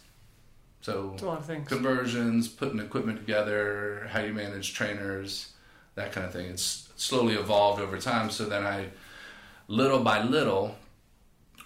[0.81, 1.67] So a lot of things.
[1.67, 5.53] conversions, putting equipment together, how you manage trainers,
[5.95, 6.47] that kind of thing.
[6.47, 8.29] It's slowly evolved over time.
[8.29, 8.89] So then I,
[9.67, 10.75] little by little,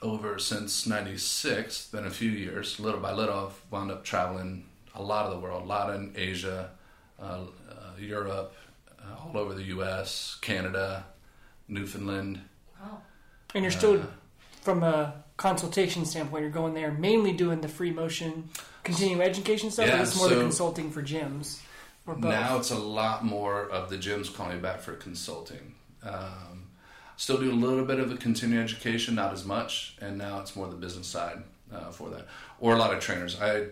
[0.01, 2.79] over since '96, been a few years.
[2.79, 6.13] Little by little, I've wound up traveling a lot of the world, a lot in
[6.15, 6.69] Asia,
[7.19, 8.53] uh, uh, Europe,
[8.99, 11.05] uh, all over the U.S., Canada,
[11.67, 12.41] Newfoundland.
[12.81, 13.01] Wow!
[13.55, 14.05] And you're still, uh,
[14.61, 18.49] from a consultation standpoint, you're going there mainly doing the free motion
[18.83, 19.87] continuing education stuff.
[19.87, 21.59] Yeah, or it's more so, the consulting for gyms.
[22.07, 25.75] Now it's a lot more of the gyms calling me back for consulting.
[26.03, 26.69] Um,
[27.15, 30.55] still do a little bit of the continuing education, not as much, and now it's
[30.55, 32.27] more the business side uh, for that.
[32.59, 33.39] Or a lot of trainers.
[33.39, 33.67] I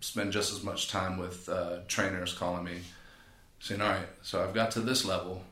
[0.00, 2.78] spend just as much time with uh, trainers calling me,
[3.58, 5.42] saying, "All right, so I've got to this level,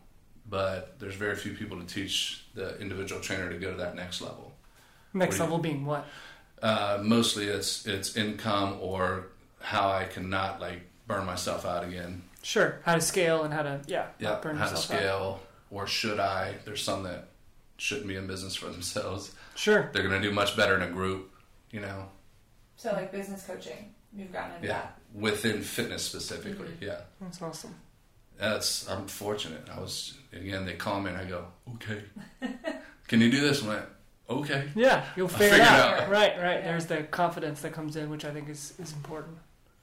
[0.48, 4.20] but there's very few people to teach the individual trainer to go to that next
[4.20, 4.52] level."
[5.12, 6.06] Next level being what?
[6.62, 9.26] Uh, mostly, it's it's income or
[9.60, 12.22] how I cannot like burn myself out again.
[12.42, 15.46] Sure, how to scale and how to yeah, yeah, burn how to scale, out.
[15.70, 16.54] or should I?
[16.64, 17.28] There's some that
[17.76, 19.34] shouldn't be in business for themselves.
[19.56, 21.30] Sure, they're going to do much better in a group,
[21.70, 22.06] you know.
[22.76, 24.74] So like business coaching, you've gotten into yeah.
[24.74, 26.68] that within fitness specifically.
[26.68, 26.84] Mm-hmm.
[26.84, 27.74] Yeah, that's awesome.
[28.38, 29.68] That's I'm fortunate.
[29.70, 30.64] I was again.
[30.64, 31.44] They call me and I go,
[31.74, 32.02] okay.
[33.08, 33.60] Can you do this?
[33.60, 33.86] And I went,
[34.30, 34.68] okay.
[34.76, 36.00] Yeah, you'll figure it figure it out.
[36.02, 36.10] out.
[36.10, 36.60] Right, right.
[36.60, 36.70] Yeah.
[36.70, 39.36] There's the confidence that comes in, which I think is, is important.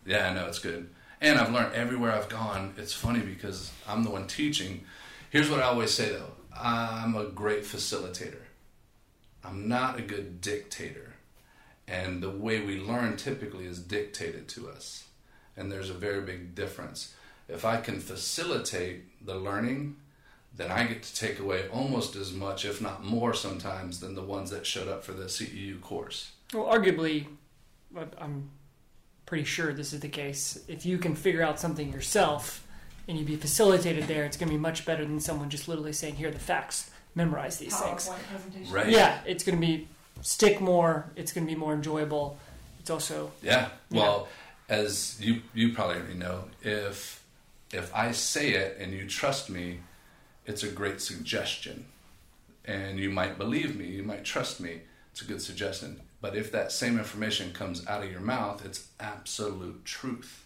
[0.06, 0.90] Yeah, I know it's good.
[1.20, 2.74] And I've learned everywhere I've gone.
[2.78, 4.84] It's funny because I'm the one teaching.
[5.30, 8.42] Here's what I always say though I'm a great facilitator,
[9.44, 11.14] I'm not a good dictator.
[11.88, 15.06] And the way we learn typically is dictated to us.
[15.56, 17.14] And there's a very big difference.
[17.48, 19.96] If I can facilitate the learning,
[20.54, 24.22] then I get to take away almost as much, if not more sometimes, than the
[24.22, 26.32] ones that showed up for the CEU course.
[26.54, 27.28] Well, arguably,
[28.18, 28.50] I'm
[29.28, 30.60] pretty sure this is the case.
[30.68, 32.66] If you can figure out something yourself
[33.08, 35.94] and you be facilitated there, it's going to be much better than someone just literally
[35.94, 36.90] saying, "Here are the facts.
[37.14, 38.74] Memorize these things." PowerPoint presentation.
[38.74, 38.90] Right.
[38.90, 39.88] Yeah, it's going to be
[40.22, 41.12] stick more.
[41.16, 42.40] It's going to be more enjoyable.
[42.80, 43.70] It's also Yeah.
[43.92, 44.28] Well,
[44.70, 47.24] as you you probably already know, if
[47.72, 49.82] if I say it and you trust me,
[50.46, 51.86] it's a great suggestion.
[52.66, 54.82] And you might believe me, you might trust me.
[55.12, 56.02] It's a good suggestion.
[56.20, 60.46] But if that same information comes out of your mouth, it's absolute truth.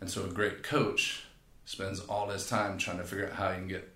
[0.00, 1.24] And so a great coach
[1.64, 3.92] spends all his time trying to figure out how you can get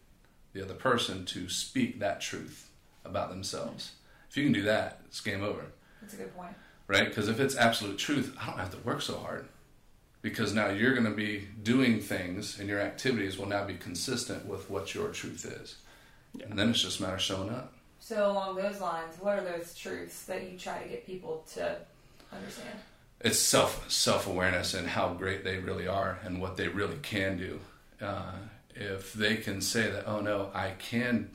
[0.53, 2.71] the other person to speak that truth
[3.05, 3.93] about themselves.
[4.31, 5.67] If you can do that, it's game over
[6.01, 6.55] That's a good point.
[6.89, 7.09] right?
[7.09, 9.47] Because if it's absolute truth, I don't have to work so hard.
[10.23, 14.47] Because now you're going to be doing things and your activities will now be consistent
[14.47, 15.77] with what your truth is.
[16.43, 17.73] And then it's just a matter of showing up.
[18.07, 21.77] So along those lines, what are those truths that you try to get people to
[22.33, 22.79] understand?
[23.21, 27.37] It's self self awareness and how great they really are and what they really can
[27.37, 27.59] do.
[28.01, 28.31] Uh,
[28.77, 31.31] if they can say that, oh no, I can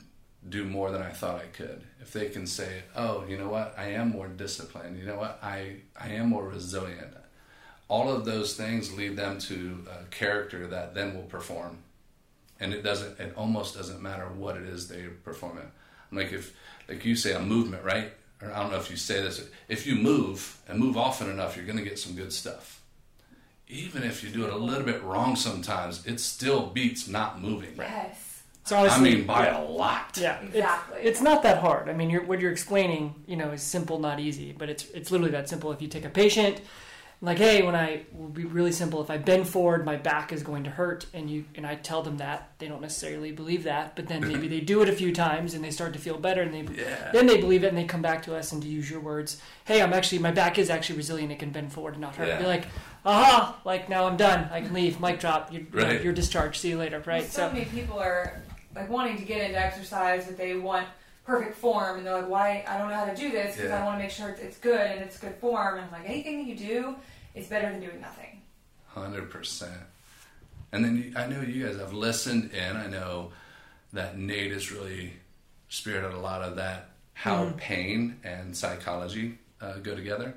[0.48, 1.82] do more than I thought I could.
[2.00, 4.98] If they can say, oh, you know what, I am more disciplined.
[4.98, 7.12] You know what, I I am more resilient.
[7.88, 11.80] All of those things lead them to a character that then will perform,
[12.58, 13.20] and it doesn't.
[13.20, 15.70] It almost doesn't matter what it is they perform performing.
[16.12, 16.54] Like if,
[16.88, 18.12] like you say, a movement, right?
[18.40, 19.48] Or I don't know if you say this.
[19.68, 22.80] If you move and move often enough, you're going to get some good stuff.
[23.68, 27.74] Even if you do it a little bit wrong sometimes, it still beats not moving.
[27.76, 28.42] Yes.
[28.64, 29.62] so honestly, I mean, by yeah.
[29.62, 30.18] a lot.
[30.20, 31.00] Yeah, it's- Exactly.
[31.02, 31.88] It's, not that hard.
[31.88, 34.52] I mean, you're, what you're explaining, you know, is simple, not easy.
[34.52, 35.72] But it's it's literally that simple.
[35.72, 36.60] If you take a patient,
[37.24, 39.00] like, hey, when I will be really simple.
[39.00, 42.02] If I bend forward, my back is going to hurt, and you and I tell
[42.02, 45.12] them that they don't necessarily believe that, but then maybe they do it a few
[45.14, 47.12] times and they start to feel better, and they Yeah.
[47.12, 49.40] then they believe it, and they come back to us and to use your words,
[49.66, 51.30] hey, I'm actually my back is actually resilient.
[51.30, 52.26] It can bend forward and not hurt.
[52.26, 52.38] Yeah.
[52.40, 52.64] Be like,
[53.06, 54.48] aha, like now I'm done.
[54.50, 55.00] I can leave.
[55.00, 55.52] Mic drop.
[55.52, 56.02] You're, you know, Right.
[56.02, 56.60] you're discharged.
[56.60, 56.98] See you later.
[57.06, 57.22] Right.
[57.22, 58.42] Well, so, many people are
[58.74, 60.88] like wanting to get into exercise, that they want
[61.24, 62.64] perfect form, and they're like, "Why?
[62.66, 63.80] I don't know how to do this because Yeah.
[63.80, 66.08] I want to make sure it's, it's good and it's good form." And I'm like,
[66.10, 66.96] anything that you do
[67.34, 68.40] is better than doing nothing.
[68.88, 69.80] Hundred percent.
[70.72, 72.76] And then I know you guys have listened in.
[72.76, 73.32] I know
[73.92, 75.12] that Nate has really
[75.68, 76.90] spirited a lot of that.
[77.14, 80.34] How pain and psychology uh, go together,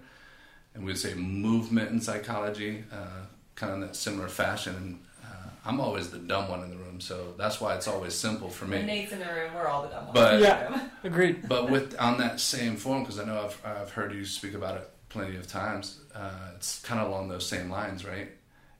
[0.73, 4.75] and we'd say movement and psychology, uh, kind of in that similar fashion.
[4.75, 8.13] And uh, I'm always the dumb one in the room, so that's why it's always
[8.13, 8.77] simple for me.
[8.77, 10.13] When Nate's in the room, we're all the dumb ones.
[10.15, 10.89] But- Yeah.
[11.03, 11.47] Agreed.
[11.47, 14.77] but with on that same form, because I know I've, I've heard you speak about
[14.77, 16.01] it plenty of times.
[16.13, 18.29] Uh, it's kind of along those same lines, right?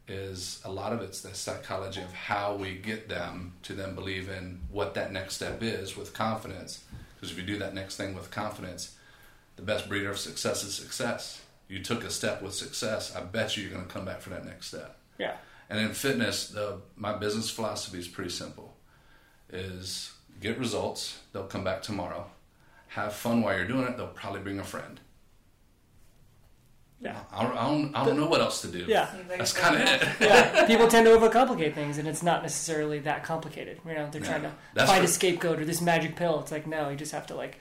[0.06, 4.28] Is a lot of it's the psychology of how we get them to then believe
[4.30, 6.84] in what that next step is with confidence.
[7.16, 8.96] Because if you do that next thing with confidence,
[9.56, 11.42] the best breeder of success is success.
[11.70, 13.16] You took a step with success.
[13.16, 14.98] I bet you you're going to come back for that next step.
[15.18, 15.38] Yeah.
[15.70, 18.76] And in fitness, the, my business philosophy is pretty simple:
[19.50, 21.18] is get results.
[21.32, 22.30] They'll come back tomorrow.
[22.90, 23.96] Have fun while you're doing it.
[23.96, 25.00] They'll probably bring a friend.
[27.02, 27.20] Yeah.
[27.32, 28.86] I don't, I don't, I don't know what else to do.
[28.88, 29.10] Yeah.
[29.28, 30.08] That's kind of it.
[30.22, 33.80] yeah, people tend to overcomplicate things, and it's not necessarily that complicated.
[33.86, 36.40] You know, they're No, trying to that's find a for- scapegoat or this magic pill.
[36.40, 37.60] It's like no, you just have to like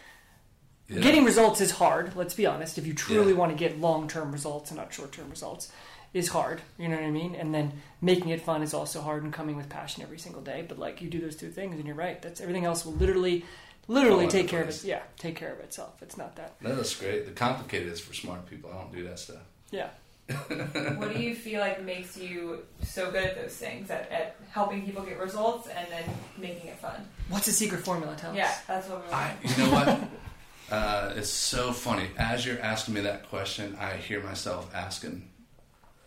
[0.88, 1.01] Yeah.
[1.01, 2.14] getting results is hard.
[2.16, 2.79] Let's be honest.
[2.79, 3.38] If you truly Yeah.
[3.38, 5.70] want to get long term results and not short term results,
[6.14, 6.62] is hard.
[6.79, 7.35] You know what I mean?
[7.35, 10.64] And then making it fun is also hard, and coming with passion every single day.
[10.66, 12.23] But like you do those two things, and you're right.
[12.23, 13.44] That's everything else will literally,
[13.88, 14.85] literally take into care of place.
[14.85, 14.88] it.
[14.88, 16.03] Yeah, take care of itself.
[16.03, 16.55] It's not that.
[16.61, 17.27] No, that's great.
[17.27, 18.70] The complicated is for smart people.
[18.73, 19.42] I don't do that stuff.
[19.70, 19.88] Yeah.
[20.97, 24.83] what do you feel like makes you so good at those things, at, at helping
[24.87, 26.05] people get results and then
[26.38, 27.07] making it fun?
[27.29, 28.16] What's the secret formula?
[28.16, 28.61] Tell Yeah, us.
[28.66, 29.59] that's what we I, want.
[29.59, 30.01] you know what?
[30.70, 32.09] uh, it's so funny.
[32.16, 35.29] As you're asking me that question, I hear myself asking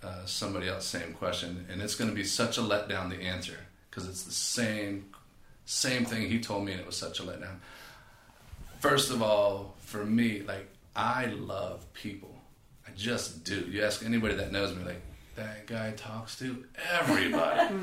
[0.01, 3.09] uh, somebody else same question, and it's going to be such a letdown.
[3.11, 3.57] The answer
[3.91, 5.05] because it's the same
[5.67, 7.57] same thing he told me, and it was such a letdown.
[8.79, 12.33] First of all, for me, like I love people.
[12.87, 13.67] I just do.
[13.69, 15.01] You ask anybody that knows me, like
[15.35, 17.75] that guy talks to everybody.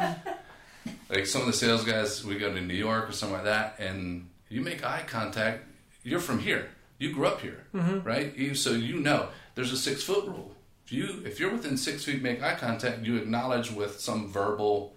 [1.11, 3.77] like some of the sales guys, we go to New York or something like that,
[3.79, 5.65] and you make eye contact.
[6.03, 6.71] You're from here.
[6.99, 8.01] You grew up here, mm-hmm.
[8.01, 8.35] right?
[8.35, 10.55] You, so you know there's a six foot rule.
[10.87, 13.05] If you if you're within six feet, make eye contact.
[13.05, 14.95] You acknowledge with some verbal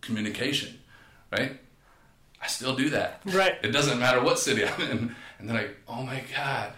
[0.00, 0.78] communication,
[1.30, 1.58] right?
[2.46, 3.20] I still do that.
[3.24, 3.54] Right.
[3.64, 5.16] It doesn't matter what city I'm in.
[5.40, 6.72] And they're like, oh my God.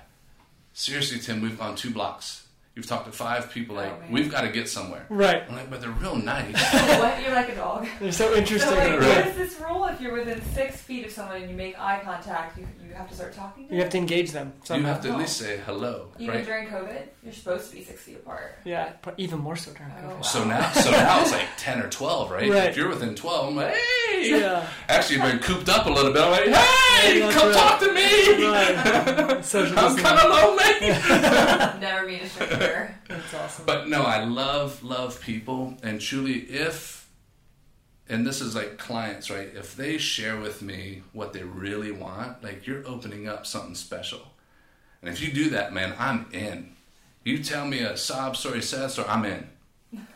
[0.72, 2.46] Seriously, Tim, we've gone two blocks.
[2.74, 3.76] You've talked to five people.
[3.76, 5.04] Oh, like, Oh, we've got to get somewhere.
[5.10, 5.42] Right.
[5.46, 6.54] I'm like, but they're real nice.
[6.98, 7.20] what?
[7.22, 7.86] You're like a dog.
[8.00, 8.70] They're so interesting.
[8.70, 9.26] So like, Right.
[9.26, 9.84] what is this rule?
[9.86, 13.08] If you're within six feet of someone and you make eye contact, you, you have
[13.08, 13.84] to start talking to You them?
[13.84, 16.44] have to engage them you have to at least say hello, Even right?
[16.44, 18.56] during COVID, you're supposed to be six feet apart.
[18.64, 20.14] Yeah, but even more so during Oh, COVID.
[20.16, 20.20] wow.
[20.22, 22.50] So now, so now it's like ten or twelve, right?
[22.50, 22.68] Right.
[22.70, 24.30] If you're within twelve, I'm like, hey.
[24.40, 24.66] Yeah.
[24.88, 26.22] Actually, I've been cooped up a little bit.
[26.22, 27.56] I'm like, hey, Yeah, come right.
[27.56, 28.46] talk to me.
[28.46, 29.44] Right.
[29.44, 30.88] Social I'm kind of lonely.
[31.80, 32.94] Never being a stranger.
[33.08, 33.64] That's awesome.
[33.66, 36.97] But no, I love love people, and truly, if
[38.08, 39.50] and this is like clients, right?
[39.54, 44.20] If they share with me what they really want, like you're opening up something special,
[45.02, 46.72] and if you do that, man, I'm in.
[47.24, 49.48] You tell me a sob story, sad story, I'm in.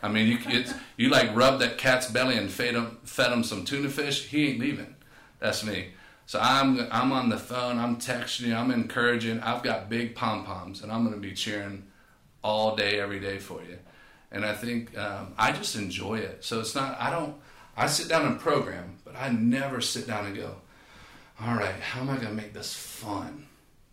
[0.02, 3.42] I mean, you it's, you like rub that cat's belly and fed him fed him
[3.42, 4.26] some tuna fish.
[4.26, 4.94] He ain't leaving.
[5.38, 5.88] That's me.
[6.26, 7.78] So I'm I'm on the phone.
[7.78, 8.54] I'm texting you.
[8.54, 9.40] I'm encouraging.
[9.40, 11.84] I've got big pom poms, and I'm to be cheering
[12.44, 13.78] all day, every day for you.
[14.30, 16.44] And I think um, I just enjoy it.
[16.44, 16.98] So it's not.
[17.00, 17.34] I don't.
[17.76, 20.56] I sit down and program, but I never sit down and go,
[21.40, 23.46] "All right, how am I going to make this fun?"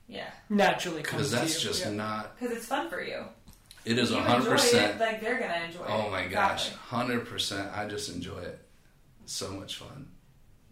[0.07, 0.29] Yeah.
[0.49, 1.69] Naturally comes Because that's you.
[1.69, 1.91] just Yeah.
[1.91, 2.37] not.
[2.39, 3.25] Because it's fun for you.
[3.85, 4.95] It is you hundred enjoy percent.
[4.95, 5.89] it, like they're gonna enjoy it.
[5.89, 6.87] Oh my gosh, Exactly.
[6.97, 7.69] hundred percent.
[7.75, 8.59] I just enjoy it.
[9.25, 10.07] So much fun.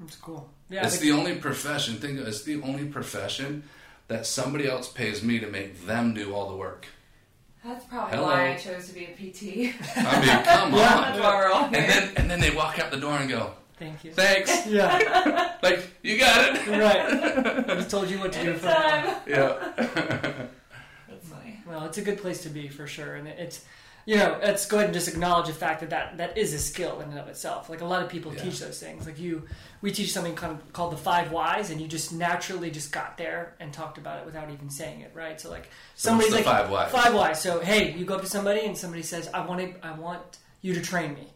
[0.03, 0.49] It's cool.
[0.69, 1.95] Yeah, it's the only profession.
[1.95, 3.63] Think of it, it's the only profession
[4.07, 6.87] that somebody else pays me to make them do all the work.
[7.67, 8.27] That's probably Hello.
[8.29, 9.75] why I chose to be a PT.
[9.97, 11.21] I mean, come That's on.
[11.21, 14.05] why we're all And then and then they walk out the door and go, Thank
[14.05, 14.11] you.
[14.13, 16.67] "Thanks." Yeah, Like you got it.
[16.67, 17.69] right.
[17.69, 18.93] I just told you what to do for now.
[18.95, 19.21] Anytime.
[19.27, 19.71] Yeah.
[21.09, 21.59] That's funny.
[21.67, 23.65] Well, it's a good place to be for sure, and it's
[24.07, 26.59] you know let's go ahead and just acknowledge the fact that that, that is a
[26.59, 27.69] skill in and of itself.
[27.69, 28.41] Like a lot of people Yeah.
[28.43, 29.05] teach those things.
[29.05, 29.43] Like you,
[29.81, 33.17] we teach something kind of called the five whys, and you just naturally just got
[33.17, 35.39] there and talked about it without even saying it, right?
[35.39, 36.91] So like somebody's the like five whys?
[36.91, 37.41] Five whys.
[37.41, 40.39] So hey, you go up to somebody and somebody says, "I want to, I want
[40.61, 41.27] you to train me,"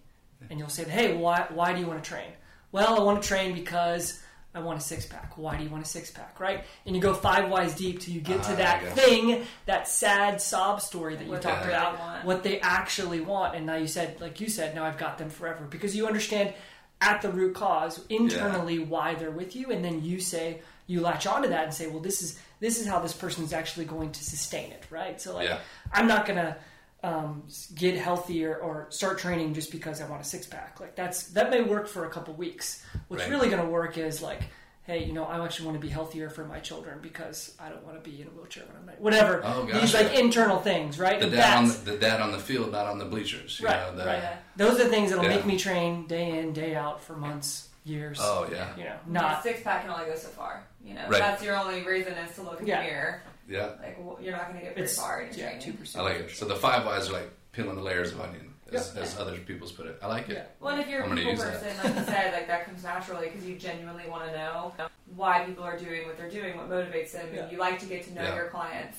[0.49, 2.31] and you'll say, "Hey, why why do you want to train?"
[2.71, 4.19] Well, I want to train because.
[4.53, 5.37] I want a six pack.
[5.37, 6.65] Why do you want a six pack, right?
[6.85, 9.87] And you go five whys deep till you get Ah, to that I thing, that
[9.87, 12.25] sad sob story that you What talked about, want.
[12.25, 13.55] what they actually want.
[13.55, 16.53] And now you said, like you said, now I've got them forever because you understand
[16.99, 21.25] at the root cause internally why they're with you, and then you say you latch
[21.25, 24.23] onto that and say, well, this is this is how this person's actually going to
[24.23, 25.19] sustain it, right?
[25.21, 25.59] So like, Yeah.
[25.93, 26.57] I'm not gonna
[27.03, 27.43] um,
[27.75, 30.79] get healthier or start training just because I want a six pack.
[30.79, 32.83] Like that's that may work for a couple weeks.
[33.07, 33.31] What's Right.
[33.31, 34.41] really going to work is like,
[34.83, 37.83] hey, you know, I actually want to be healthier for my children because I don't
[37.83, 39.41] want to be in a wheelchair when I'm not, whatever.
[39.43, 41.19] Oh, These like internal things, right?
[41.19, 43.59] The dad on the, the dad on the field, not on the bleachers.
[43.59, 44.21] You right, know, the, right.
[44.21, 44.37] Yeah.
[44.57, 45.35] Those are the things that'll Yeah.
[45.35, 48.19] make me train day in, day out for months, years.
[48.21, 50.63] Oh yeah, You know, Not not six pack can only go so far.
[50.85, 51.19] You know, Right.
[51.19, 52.81] that's your only reason is to look in Yeah.
[52.83, 53.21] the mirror.
[53.51, 53.69] Yeah.
[53.81, 55.61] Like well, you're not going to get very it's far in yeah, training.
[55.61, 56.05] two I percent.
[56.05, 56.31] like it.
[56.31, 59.01] So the five whys are like peeling the layers of onion, as, Yeah.
[59.01, 59.99] as other people's put it.
[60.01, 60.33] I like it.
[60.35, 60.43] Yeah.
[60.59, 61.61] Well, and if you're a I'm gonna people use that.
[61.61, 64.73] person, like you said, like that comes naturally because you genuinely want to know
[65.15, 67.41] why people are doing what they're doing, what motivates them, Yeah.
[67.43, 68.35] and you like to get to know Yeah.
[68.35, 68.97] your clients.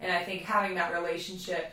[0.00, 1.72] And I think having that relationship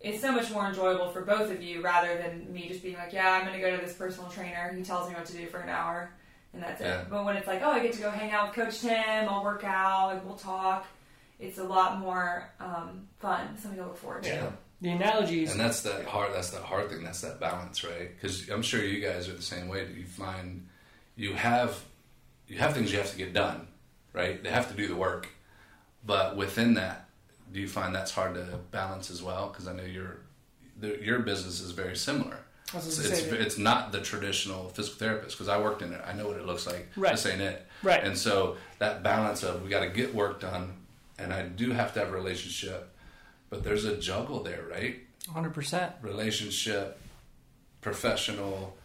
[0.00, 3.12] is so much more enjoyable for both of you rather than me just being like,
[3.12, 4.72] yeah, I'm going to go to this personal trainer.
[4.76, 6.10] He tells me what to do for an hour,
[6.52, 7.00] and that's Yeah.
[7.00, 7.10] it.
[7.10, 9.42] But when it's like, oh, I get to go hang out with Coach Tim, I'll
[9.42, 10.86] work out, like we'll talk.
[11.38, 14.28] It's a lot more um, fun, something to look forward to.
[14.28, 14.50] Yeah.
[14.80, 15.52] The analogies.
[15.52, 16.32] And that's that hard.
[16.34, 17.02] That's that hard thing.
[17.02, 18.14] That's that balance, right?
[18.14, 19.84] Because I'm sure you guys are the same way.
[19.86, 20.68] Do you find
[21.16, 21.82] you have
[22.46, 23.66] you have things you have to get done,
[24.12, 24.42] right?
[24.42, 25.28] They have to do the work,
[26.06, 27.08] but within that,
[27.52, 29.48] do you find that's hard to balance as well?
[29.48, 30.20] Because I know your
[30.80, 32.38] your business is very similar.
[32.72, 36.00] I It's, it's, it's not the traditional physical therapist because I worked in it.
[36.06, 36.88] I know what it looks like.
[36.96, 37.12] Right.
[37.12, 37.66] This ain't it.
[37.82, 38.04] Right.
[38.04, 40.74] And so that balance of we got to get work done,
[41.18, 42.94] and I do have to have a relationship,
[43.50, 44.96] but there's a juggle there, right?
[45.34, 45.92] 100%.
[46.02, 46.98] relationship,
[47.80, 48.76] professional,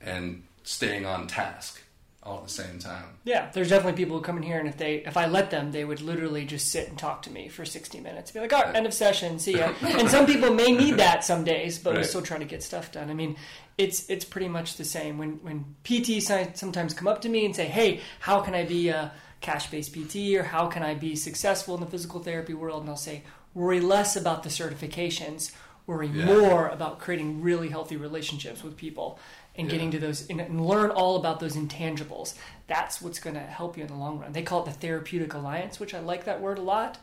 [0.00, 1.82] and staying on task
[2.22, 3.04] all at the same time.
[3.24, 5.72] Yeah, there's definitely people who come in here, and if they, if I let them,
[5.72, 8.30] they would literally just sit and talk to me for 60 minutes.
[8.32, 11.24] Be like, "All right, end of session, see ya." and some people may need that
[11.24, 12.06] some days, but we Right.
[12.06, 13.08] still try to get stuff done.
[13.10, 13.36] I mean,
[13.78, 15.16] it's it's pretty much the same.
[15.16, 18.88] When when PTs sometimes come up to me and say, "Hey, how can I be
[18.88, 22.90] a cash-based PT?" or "How can I be successful in the physical therapy world?" and
[22.90, 23.22] I'll say,
[23.54, 25.52] "Worry less about the certifications."
[25.86, 26.26] worry Yeah.
[26.26, 29.18] more about creating really healthy relationships with people
[29.56, 29.72] and Yeah.
[29.72, 32.34] getting to those and, and learn all about those intangibles.
[32.66, 34.32] That's what's going to help you in the long run.
[34.34, 36.98] They call it the therapeutic alliance, which I like that word a lot.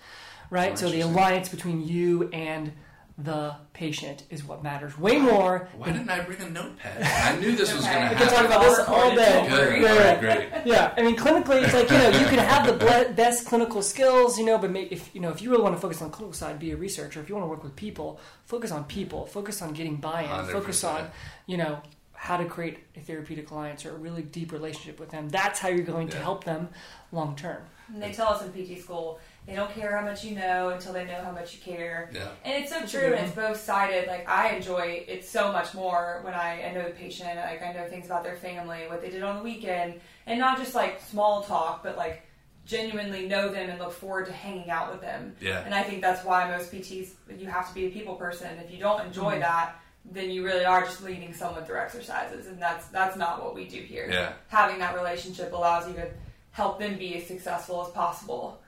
[0.51, 0.73] Right?
[0.73, 2.73] Oh, so the alliance between you and
[3.17, 5.69] the patient is what matters way more.
[5.77, 7.01] Why didn't I bring a notepad?
[7.01, 8.19] I knew this was going to happen.
[8.19, 9.47] We can talk about this all day.
[9.47, 9.51] Good.
[9.51, 9.87] worry.
[9.87, 10.49] All right, great.
[10.65, 13.81] Yeah, I mean, clinically, it's like you know, you can have the ble- best clinical
[13.81, 16.09] skills, you know, but may- if you know, if you really want to focus on
[16.09, 17.21] the clinical side, be a researcher.
[17.21, 19.25] If you want to work with people, focus on people.
[19.27, 20.51] Focus on getting buy-in.
[20.51, 20.93] Focus 100%.
[20.95, 21.09] on,
[21.47, 21.79] you know,
[22.13, 25.29] how to create a therapeutic alliance or a really deep relationship with them.
[25.29, 26.67] That's how you're going to help them
[27.13, 27.61] long term.
[27.93, 30.93] And they tell us in PT school they don't care how much you know until
[30.93, 32.09] they know how much you care.
[32.13, 32.29] Yeah.
[32.43, 34.07] And it's so That's true, and it's both sided.
[34.07, 37.35] Like I enjoy it so much more when I, I know the patient.
[37.35, 40.57] Like I know things about their family, what they did on the weekend, and not
[40.57, 42.23] just like small talk, but like
[42.65, 45.35] genuinely know them and look forward to hanging out with them.
[45.39, 45.61] Yeah.
[45.63, 48.47] And I think that's why most PTs you have to be a people person.
[48.63, 49.41] If you don't enjoy Mhm.
[49.41, 49.75] that,
[50.05, 53.65] then you really are just leading someone through exercises, and that's that's not what we
[53.67, 54.07] do here.
[54.09, 54.33] Yeah.
[54.47, 56.07] Having that relationship allows you to
[56.51, 58.59] help them be as successful as possible,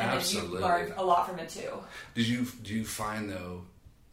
[0.00, 0.58] and then Absolutely.
[0.60, 1.72] you learn a lot from it too.
[2.14, 3.62] Did you do you find though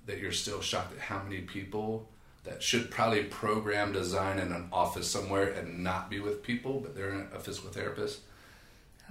[0.05, 2.09] that you're still shocked at how many people
[2.43, 6.95] that should probably program design in an office somewhere and not be with people, but
[6.95, 8.19] they're a physical therapist?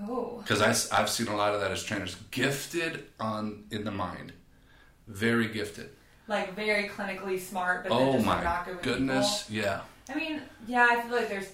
[0.08, 0.38] Oh.
[0.42, 4.32] Because I've seen a lot of that as trainers, gifted on in the mind,
[5.06, 5.90] very gifted.
[6.28, 9.80] like very clinically smart, but Oh just my not good with goodness, yeah.
[10.08, 11.48] I mean, yeah, I feel like there's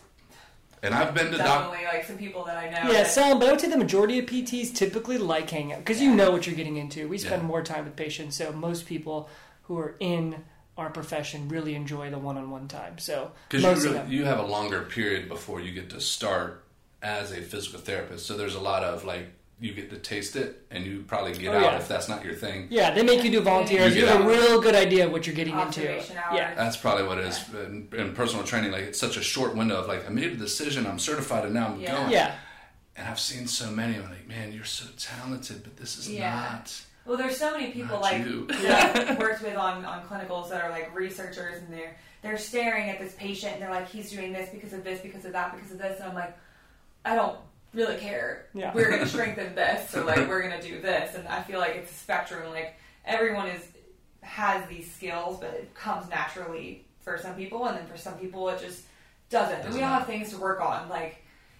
[0.84, 1.70] And I've been to doc.
[1.70, 2.90] definitely like some people that I know.
[2.90, 5.78] Yeah, that- some, but I would say the majority of PTs typically like hanging out
[5.78, 7.06] because you know what you're getting into.
[7.08, 7.48] We spend Yeah.
[7.48, 9.28] more time with patients, so most people
[9.64, 10.44] who are in
[10.76, 12.98] our profession really enjoy the one-on-one time.
[12.98, 14.12] So Because most you, of really, them.
[14.12, 16.64] you have a longer period before you get to start
[17.00, 18.26] as a physical therapist.
[18.26, 19.26] So there's a lot of like
[19.61, 21.76] you get to taste it, and you probably get Oh, out yeah.
[21.78, 22.66] if that's not your thing.
[22.70, 23.94] Yeah, they make you do volunteers.
[23.94, 25.88] You You get have a real good idea of what you're getting into.
[25.94, 26.11] Hours.
[26.34, 26.55] Yeah.
[26.57, 28.72] That's probably what it is in, in personal training.
[28.72, 31.55] Like it's such a short window of like I made a decision, I'm certified, and
[31.55, 31.96] now I'm Yeah.
[31.96, 32.11] going.
[32.12, 32.34] Yeah.
[32.96, 33.94] And I've seen so many.
[33.96, 36.34] I'm like, man, you're so talented, but this is Yeah.
[36.34, 36.82] not.
[37.05, 38.46] Well, there's so many people Not like you.
[38.62, 42.98] that worked with on, on clinicals that are like researchers and they're they're staring at
[43.00, 45.72] this patient and they're like, he's doing this because of this, because of that, because
[45.72, 46.36] of this, and I'm like,
[47.05, 47.36] I don't
[47.74, 48.46] really care.
[48.54, 48.72] Yeah.
[48.74, 51.90] We're gonna strengthen this, so like we're gonna do this, and I feel like it's
[51.90, 52.50] a spectrum.
[52.50, 53.66] Like everyone is
[54.22, 58.48] has these skills, but it comes naturally for some people, and then for some people
[58.48, 58.82] it just
[59.30, 59.62] doesn't.
[59.64, 61.18] And we all have things to work on, like.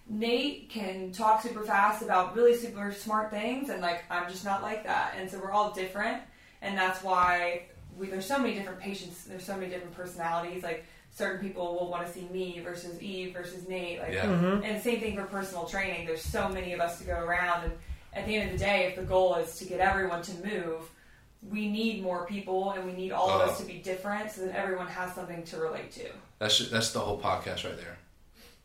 [0.08, 4.60] Nate can talk super fast about really super smart things, and like I'm just not
[4.60, 5.14] like that.
[5.16, 6.20] And so we're all different,
[6.60, 9.24] and that's why we, there's so many different patients.
[9.24, 10.64] There's so many different personalities.
[10.64, 10.84] Like
[11.14, 14.00] certain people will want to see me versus Eve versus Nate.
[14.00, 14.24] Like, Yeah.
[14.26, 14.64] Mhm.
[14.64, 16.06] and same thing for personal training.
[16.06, 17.72] There's so many of us to go around, and
[18.14, 20.90] at the end of the day, if the goal is to get everyone to move,
[21.50, 23.50] we need more people, and we need all of Oh.
[23.52, 26.08] us to be different, so that everyone has something to relate to.
[26.38, 27.98] That's that's the whole podcast right there.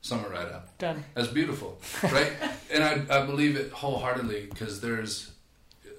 [0.01, 0.77] Sum it right up.
[0.77, 1.03] Done.
[1.15, 2.31] That's beautiful, right?
[2.71, 5.31] and I, I believe it wholeheartedly because there's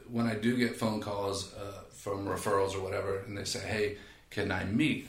[0.08, 3.98] when I do get phone calls uh, from referrals or whatever, and they say, "Hey,
[4.30, 5.08] can I meet?"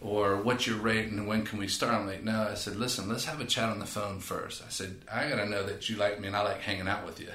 [0.00, 3.08] Or "What's your rate and when can we start?" I'm like, "No." I said, "Listen,
[3.08, 4.62] let's have a chat on the phone first.
[4.66, 7.20] I said, "I gotta know that you like me and I like hanging out with
[7.20, 7.30] you."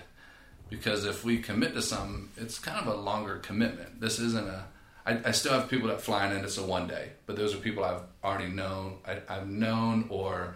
[0.69, 4.01] Because if we commit to something, it's kind of a longer commitment.
[4.01, 4.65] This isn't a.
[5.05, 7.53] I, I still have people that fly in and it's a one day, but those
[7.53, 8.97] are people I've already known.
[9.05, 10.55] I, I've known or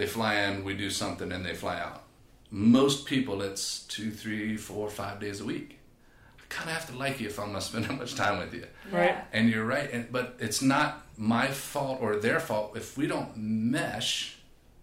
[0.00, 2.04] they fly in, we do something, and they fly out.
[2.50, 5.78] Most people, it's two, three, four, five days a week.
[6.38, 8.38] I kind of have to like you if I'm going to spend that much time
[8.38, 8.66] with you.
[8.90, 9.14] Right.
[9.32, 12.74] And you're right, and, but it's not my fault or their fault.
[12.76, 14.38] If we don't mesh,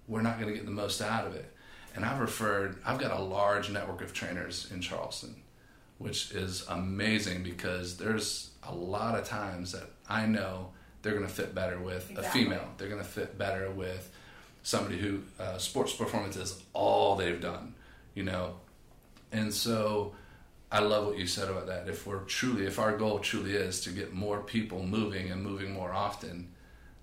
[0.08, 1.52] we're not going to get the most out of it.
[1.96, 5.36] And I've referred, I've got a large network of trainers in Charleston,
[5.98, 10.70] which is amazing because there's a lot of times that I know
[11.02, 12.42] they're going to fit better with Exactly.
[12.42, 12.68] a female.
[12.78, 14.12] They're going to fit better with
[14.62, 17.74] somebody who uh, sports performance is all they've done,
[18.14, 18.58] you know.
[19.32, 20.14] And so
[20.72, 21.88] I love what you said about that.
[21.88, 25.72] If we're truly, if our goal truly is to get more people moving and moving
[25.72, 26.50] more often,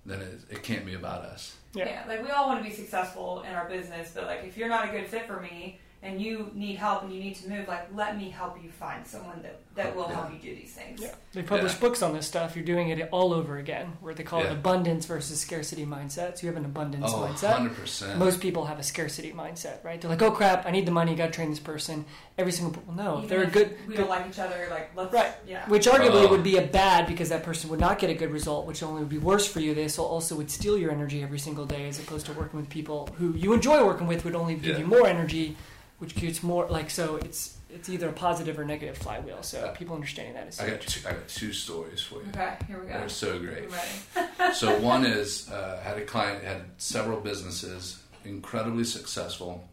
[0.05, 1.55] then it, it can't be about us.
[1.73, 1.85] Yeah.
[1.85, 2.03] Yeah.
[2.07, 4.87] like we all want to be successful in our business, but like if you're not
[4.87, 7.87] a good fit for me and you need help and you need to move, like
[7.95, 10.15] let me help you find someone that, that will Yeah.
[10.15, 11.01] help you do these things.
[11.01, 11.13] Yeah.
[11.33, 11.79] They publish Yeah.
[11.79, 12.55] books on this stuff.
[12.55, 16.37] You're doing it all over again, where they call it abundance versus scarcity mindset.
[16.37, 17.53] So you have an abundance Oh, mindset.
[17.55, 18.17] 100%.
[18.17, 19.99] Most people have a scarcity mindset, right?
[19.99, 21.15] They're like, "Oh crap, I need the money.
[21.15, 22.05] Got to train this person."
[22.37, 24.39] Every single people, no, Even if they're a if good, We good don't like each
[24.39, 24.67] other.
[24.69, 25.31] Like let's Right.
[25.47, 25.67] Yeah.
[25.69, 26.29] which arguably Oh.
[26.29, 28.99] would be a bad because that person would not get a good result, which only
[28.99, 29.73] would be worse for you.
[29.73, 32.69] They so also would steal your energy every single day, as opposed to working with
[32.69, 34.79] people who you enjoy working with would only give Yeah.
[34.79, 35.55] you more energy,
[35.99, 39.43] which gets more like so it's it's either a positive or negative flywheel.
[39.43, 42.29] So people understanding that is I got two, I got two stories for you.
[42.29, 42.93] Okay, here we go.
[42.93, 43.69] They're so great.
[44.53, 49.67] So one is uh, had a client had several businesses, incredibly successful,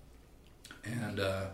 [0.84, 1.46] and uh,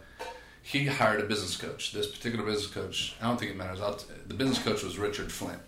[0.62, 1.93] he hired a business coach.
[1.93, 3.81] This particular business coach, I don't think it matters.
[3.81, 5.61] I'll t- the business coach was Richard Flint.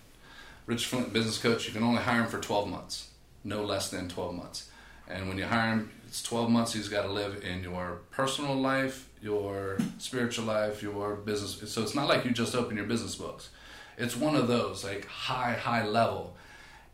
[0.66, 1.66] Richard Flint, business coach.
[1.66, 3.08] You can only hire him for twelve months,
[3.44, 4.70] no less than twelve months.
[5.08, 6.72] And when you hire him, it's twelve months.
[6.72, 11.72] He's got to live in your personal life, your spiritual life, your business.
[11.72, 13.50] So it's not like you just open your business books.
[13.96, 16.36] It's one of those like high, high level.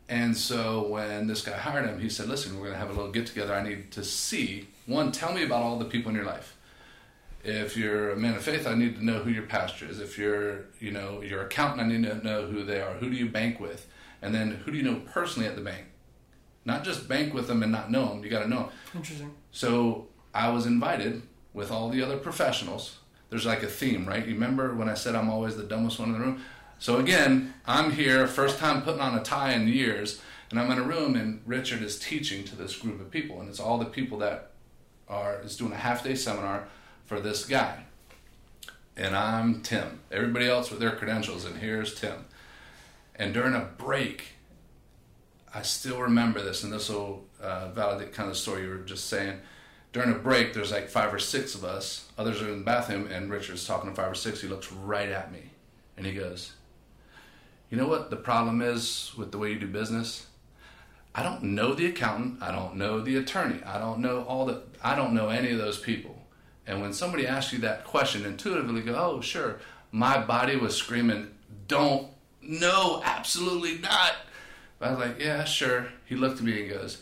[0.07, 2.93] And so when this guy hired him, he said, "Listen, we're going to have a
[2.93, 3.55] little get together.
[3.55, 5.11] I need to see one.
[5.11, 6.55] Tell me about all the people in your life.
[7.43, 9.99] If you're a man of faith, I need to know who your pastor is.
[9.99, 12.93] If you're, you know, your accountant, I need to know who they are.
[12.93, 13.89] Who do you bank with?
[14.21, 15.86] And then who do you know personally at the bank?
[16.67, 18.23] Not just bank with them and not know them.
[18.23, 18.69] You got to know 'em.
[18.93, 19.33] Interesting.
[19.51, 21.21] So I was invited
[21.53, 22.97] with all the other professionals.
[23.29, 24.27] There's like a theme, right?
[24.27, 26.43] You remember when I said I'm always the dumbest one in the room?
[26.77, 30.77] So again, I'm here, first time putting on a tie in years, and I'm in
[30.77, 33.85] a room, and Richard is teaching to this group of people, and it's all the
[33.85, 34.51] people that
[35.07, 36.67] are is doing a half day seminar
[37.05, 37.85] for this guy.
[38.97, 40.01] And I'm Tim.
[40.11, 42.25] Everybody else with their credentials, and here's Tim.
[43.15, 44.33] And during a break,
[45.53, 48.77] I still remember this, and this will uh, validate kind of the story you were
[48.77, 49.39] just saying.
[49.93, 52.09] During a break, there's like five or six of us.
[52.17, 54.41] Others are in the bathroom, and Richard's talking to five or six.
[54.41, 55.51] He looks right at me,
[55.95, 56.53] and he goes,
[57.69, 60.27] "You know what the problem is with the way you do business?
[61.15, 62.43] I don't know the accountant.
[62.43, 63.63] I don't know the attorney.
[63.63, 64.63] I don't know all the.
[64.83, 66.21] I don't know any of those people.
[66.67, 69.59] And when somebody asks you that question, intuitively go, "Oh, sure."
[69.91, 71.33] My body was screaming,
[71.67, 72.09] "Don't
[72.41, 74.13] no, absolutely not."
[74.79, 77.01] But I was like, "Yeah, sure." He looked at me and goes,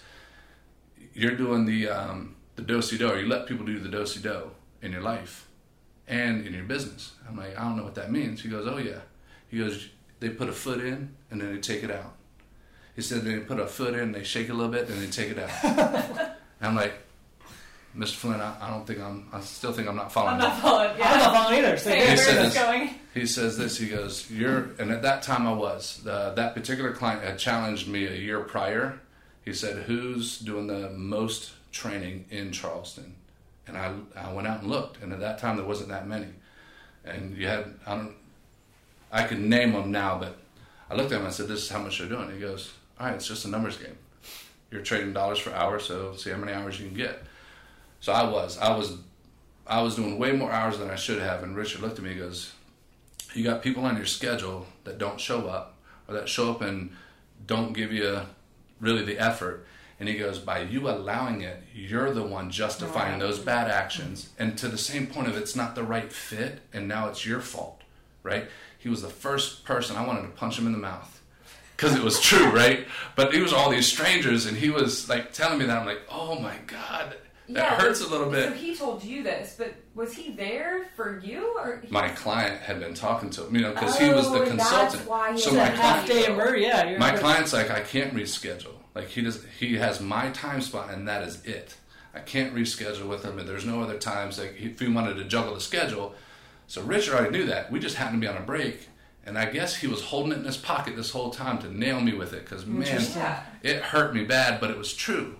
[1.13, 3.19] "You're doing the um, the do si do.
[3.19, 4.51] You let people do the do si do
[4.81, 5.47] in your life
[6.07, 8.77] and in your business." I'm like, "I don't know what that means." He goes, "Oh
[8.77, 9.01] yeah."
[9.47, 12.15] He goes, "They put a foot in and then they take it out."
[12.95, 15.07] He said they put a foot in, they shake it a little bit, and they
[15.07, 16.37] take it out.
[16.61, 16.93] I'm like,
[17.97, 18.15] Mr.
[18.15, 19.27] Flint, I, I don't think I'm.
[19.31, 20.35] I still think I'm not following.
[20.35, 20.91] I'm you." not following.
[20.91, 21.77] I'm not following either.
[21.77, 22.89] So He where said is this this- going?
[23.13, 23.77] He says this.
[23.77, 26.01] He goes, "You're," and at that time I was.
[26.03, 28.99] The, that particular client had challenged me a year prior.
[29.45, 33.15] He said, "Who's doing the most training in Charleston?"
[33.67, 36.27] And I, I went out and looked, and at that time there wasn't that many.
[37.05, 38.13] And you had, I don't,
[39.11, 40.37] I could name them now, but
[40.89, 42.73] I looked at him and I said, "This is how much they're doing." He goes,
[42.99, 43.97] "All right, it's just a numbers game.
[44.71, 47.23] You're trading dollars for hours, so see how many hours you can get."
[48.05, 48.99] So I was, I was,
[49.65, 51.41] I was doing way more hours than I should have.
[51.41, 52.53] And Richard looked at me and goes,
[53.33, 55.77] you got people on your schedule that don't show up
[56.07, 56.91] or that show up and
[57.47, 58.21] don't give you
[58.79, 59.65] really the effort.
[59.99, 64.29] And he goes by you allowing it you're the one justifying those bad actions.
[64.37, 67.41] And to the same point of it's not the right fit and now it's your
[67.41, 67.81] fault
[68.21, 68.45] right?
[68.77, 71.23] He was the first person i wanted to punch him in the mouth
[71.75, 72.85] because it was true right?
[73.15, 75.79] But it was all these strangers and he was like telling me that.
[75.79, 77.15] I'm like oh my god
[77.49, 81.19] that hurts a little bit So he told you this, but was he there for
[81.19, 81.81] you or?
[81.83, 84.47] He, my client had been talking to him, you know, because he was the Oh,
[84.47, 84.91] consultant.
[84.93, 86.57] That's why he so my at client, half day of murder.
[86.57, 87.19] Yeah, my right.
[87.19, 88.73] client's like, I can't reschedule.
[88.93, 91.75] Like he does, he has my time spot, and that is it.
[92.13, 94.39] I can't reschedule with him, and there's no other times.
[94.39, 96.15] Like if he wanted to juggle the schedule,
[96.67, 97.71] so Richard already knew that.
[97.71, 98.87] We just happened to be on a break,
[99.25, 101.99] and I guess he was holding it in his pocket this whole time to nail
[101.99, 103.01] me with it because man,
[103.61, 105.35] it hurt me bad, but it was true.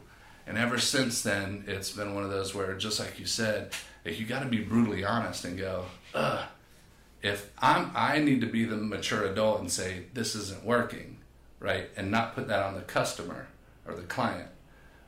[0.47, 3.71] And ever since then, it's been one of those where, just like you said,
[4.05, 6.45] like you got to be brutally honest and go, ugh.
[7.23, 11.17] If I'm, I need to be the mature adult and say this isn't working,
[11.59, 13.47] right, and not put that on the customer
[13.87, 14.49] or the client,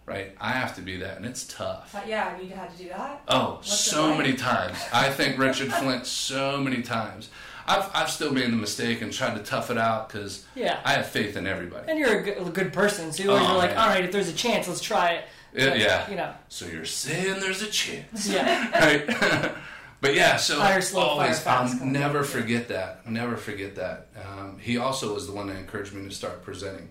[0.07, 0.35] right.
[0.41, 1.93] I have to be that, and it's tough.
[1.93, 3.21] Uh, yeah, you had to do that.
[3.27, 4.17] Oh, What's so like?
[4.17, 4.79] many times.
[4.91, 7.29] I think Richard Flint so many times.
[7.68, 10.80] I've, I've still made the mistake and tried to tough it out because Yeah.
[10.86, 11.89] I have faith in everybody.
[11.91, 13.78] And you're a good, a good person, so you're Oh, like, man.
[13.80, 15.26] all right, if there's a chance, let's try it.
[15.53, 16.09] Yeah, But, yeah.
[16.09, 18.70] You know, So you're saying there's a chance, yeah.
[18.80, 19.53] right?
[20.01, 23.05] but yeah, so Fire slow, always, fire I'll never forget that.
[23.09, 24.07] Never forget that.
[24.26, 26.89] Um, he also was the one that encouraged me to start presenting,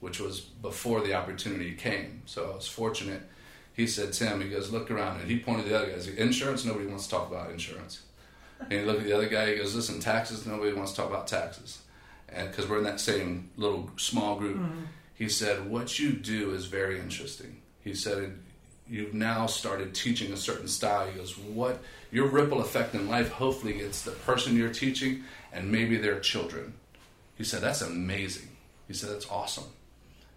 [0.00, 2.22] which was before the opportunity came.
[2.26, 3.22] So I was fortunate.
[3.72, 6.08] He said, Tim, he goes, look around, and he pointed to the other guys.
[6.08, 8.00] Insurance, nobody wants to talk about insurance.
[8.60, 9.52] And he looked at the other guy.
[9.52, 11.78] He goes, listen, taxes, nobody wants to talk about taxes,
[12.28, 14.58] and because we're in that same little small group.
[14.58, 14.84] Mm-hmm.
[15.14, 17.60] He said, what you do is very interesting.
[17.82, 18.38] He said,
[18.88, 21.08] you've now started teaching a certain style.
[21.08, 21.82] He goes, what
[22.12, 26.74] your ripple effect in life hopefully gets the person you're teaching and maybe their children.
[27.36, 28.48] He said, that's amazing.
[28.86, 29.64] He said, that's awesome.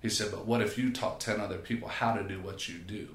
[0.02, 2.80] He said, but what if you taught 10 other people how to do what you
[2.80, 3.08] do?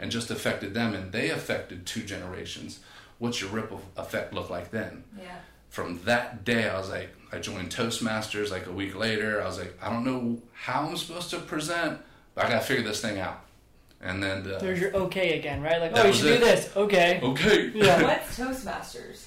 [0.00, 2.80] and just affected them and they affected two generations,
[3.24, 5.02] what's your ripple effect look like then?
[5.18, 5.34] Yeah.
[5.70, 9.42] From that day, I was like, I joined Toastmasters like a week later.
[9.42, 11.98] I was like, I don't know how I'm supposed to present,
[12.34, 13.40] but I got to figure this thing out.
[14.00, 15.80] And then, uh, There's your okay again, right?
[15.80, 16.38] Like, oh, you should it.
[16.40, 16.76] do this.
[16.76, 17.20] Okay.
[17.22, 17.70] okay.
[17.74, 18.02] Yeah.
[18.08, 19.24] What's Toastmasters?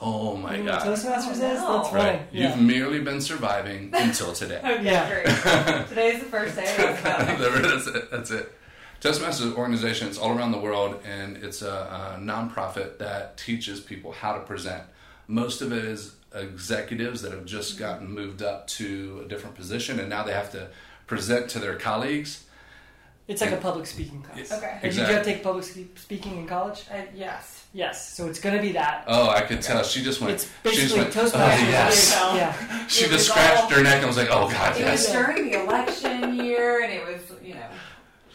[0.00, 0.96] Oh my You know what God.
[0.96, 1.38] Toastmasters is?
[1.38, 2.22] That's Right.
[2.32, 2.48] Yeah.
[2.50, 4.60] You've merely been surviving until today.
[4.64, 5.10] Okay, Yeah.
[5.10, 5.88] great.
[5.88, 6.74] Today's the first day.
[6.78, 7.60] Let's go.
[7.60, 8.10] that's it.
[8.10, 8.52] That's it.
[9.00, 10.08] Toastmasters is an organization.
[10.08, 14.40] It's all around the world, and it's a, a nonprofit that teaches people how to
[14.40, 14.82] present.
[15.28, 20.00] Most of it is executives that have just gotten moved up to a different position,
[20.00, 20.68] and now they have to
[21.06, 22.44] present to their colleagues.
[23.28, 24.52] It's like a public speaking class.
[24.52, 24.78] Okay.
[24.80, 25.14] Hey, Did you Exactly.
[25.14, 25.64] have to take public
[25.96, 26.84] speaking in college?
[26.92, 27.66] Uh, yes.
[27.74, 28.14] Yes.
[28.16, 29.04] So it's going to be that.
[29.08, 29.82] Oh, I could tell.
[29.82, 30.34] She just went.
[30.34, 31.14] It's she just basically went.
[31.14, 31.34] Toastmasters.
[31.34, 32.12] Oh, yes.
[32.14, 32.36] Yeah.
[32.36, 32.86] Yeah.
[32.86, 35.50] She It just scratched all- her neck and was like, "Oh God, It was during
[35.50, 37.66] the election year, and it was, you know,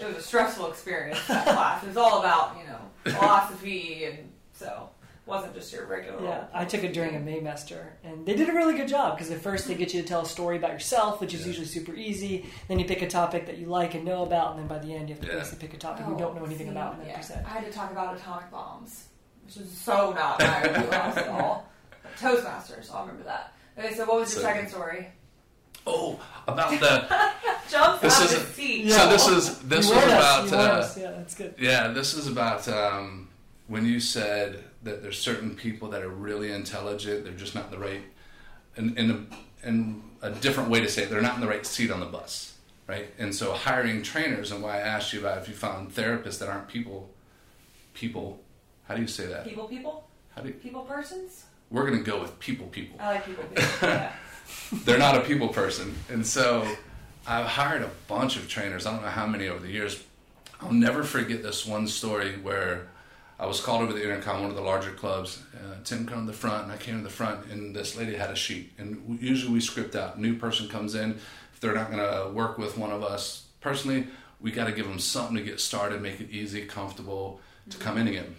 [0.02, 1.26] it was a stressful experience.
[1.28, 1.84] That class.
[1.84, 2.80] It was all about, you know,
[3.18, 4.90] philosophy, and so
[5.26, 6.24] it wasn't just your regular.
[6.24, 9.32] Yeah, I took it during a Maymester, and they did a really good job because
[9.32, 11.48] at first they get you to tell a story about yourself, which is Yeah.
[11.48, 12.46] usually super easy.
[12.68, 14.94] Then you pick a topic that you like and know about, and then by the
[14.94, 15.40] end you have to Yeah.
[15.40, 17.16] basically pick a topic you don't know anything see, about and then yeah.
[17.16, 17.46] present.
[17.46, 19.08] I had to talk about atomic bombs,
[19.46, 21.68] which is so not my wheelhouse at all.
[22.04, 23.54] But Toastmasters, I'll remember that.
[23.78, 25.08] Okay, so what was your So- second story?
[25.88, 27.08] Oh, about the.
[27.70, 28.60] Jumps This is- of.
[28.60, 28.96] Yeah.
[28.98, 30.54] So this is this You was about.
[30.54, 30.88] Uh.
[30.98, 31.56] Yeah, that's good.
[31.58, 33.30] Yeah, this is about um,
[33.68, 37.72] when you said that there's certain people that are really intelligent, they're just not in
[37.72, 38.02] the right,
[38.78, 41.66] in, in, a, in a different way to say it, they're not in the right
[41.66, 42.56] seat on the bus,
[42.88, 43.08] right?
[43.20, 46.50] And so hiring trainers, and why I asked you about if you found therapists that
[46.50, 47.10] aren't people,
[47.94, 48.40] people,
[48.88, 49.46] how do you say that?
[49.46, 51.46] People, people, How do you, people, persons.
[51.70, 53.00] we're going to go with people, people.
[53.00, 53.64] I like people, people.
[53.84, 54.12] Yeah.
[54.84, 55.96] they're not a people person.
[56.10, 56.68] And so
[57.28, 58.86] I've hired a bunch of trainers.
[58.86, 60.04] I don't know how many over the years.
[60.60, 62.88] I'll never forget this one story where
[63.40, 65.42] I was called over the intercom, one of the larger clubs.
[65.56, 68.16] Uh, Tim come to the front, and I came to the front, and this lady
[68.16, 68.72] had a sheet.
[68.78, 70.20] And usually we script out.
[70.20, 71.12] New person comes in.
[71.54, 74.08] If they're not going to work with one of us personally,
[74.40, 77.40] we got to give them something to get started, make it easy, comfortable
[77.70, 78.36] to come in again.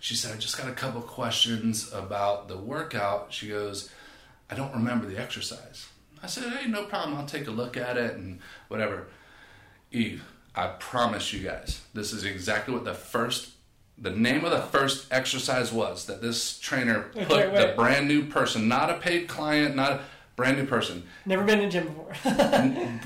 [0.00, 3.32] She said, I just got a couple questions about the workout.
[3.32, 3.90] She goes,
[4.54, 5.88] I don't remember the exercise.
[6.22, 7.18] I said, hey, no problem.
[7.18, 8.38] I'll take a look at it and
[8.68, 9.08] whatever.
[9.90, 10.22] Eve,
[10.54, 13.50] I promise you guys, this is exactly what the first,
[13.98, 18.26] the name of the first exercise was that this trainer put Okay, the brand new
[18.26, 20.00] person, not a paid client, not a
[20.36, 22.14] brand new person, Never been in a gym before.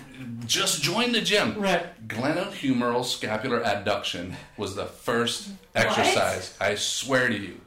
[0.47, 1.59] just joined the gym.
[1.59, 2.07] right.
[2.09, 6.55] Glenohumeral scapular adduction was the first exercise.
[6.61, 7.63] I swear to you.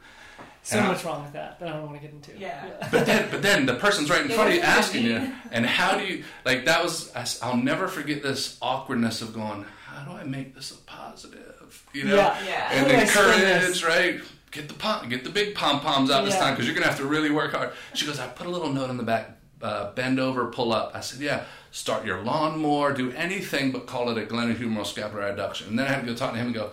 [0.63, 2.37] So And I- much wrong with that that I don't want to get into.
[2.37, 2.65] Yeah.
[2.91, 4.79] But then, but then the person's right in Yeah, front of you what does it
[4.99, 9.21] asking you, and how do you like that was I- I'll never forget this awkwardness
[9.23, 11.83] of going, how do I make this a positive?
[11.93, 12.37] You know, Yeah.
[12.45, 12.71] Yeah.
[12.73, 14.21] and How do I encourage, right?
[14.51, 16.41] Get the pom- get the big pom poms out this Yeah.
[16.41, 17.71] time because you're gonna have to really work hard.
[17.93, 19.31] She goes, I put a little note in the back,
[19.61, 20.91] uh, bend over, pull up.
[20.93, 21.41] I said, yeah,
[21.71, 22.93] start your lawnmower.
[22.93, 25.67] do anything but call it a glenohumeral scapular adduction.
[25.69, 26.69] And then I had to go talk to him and go,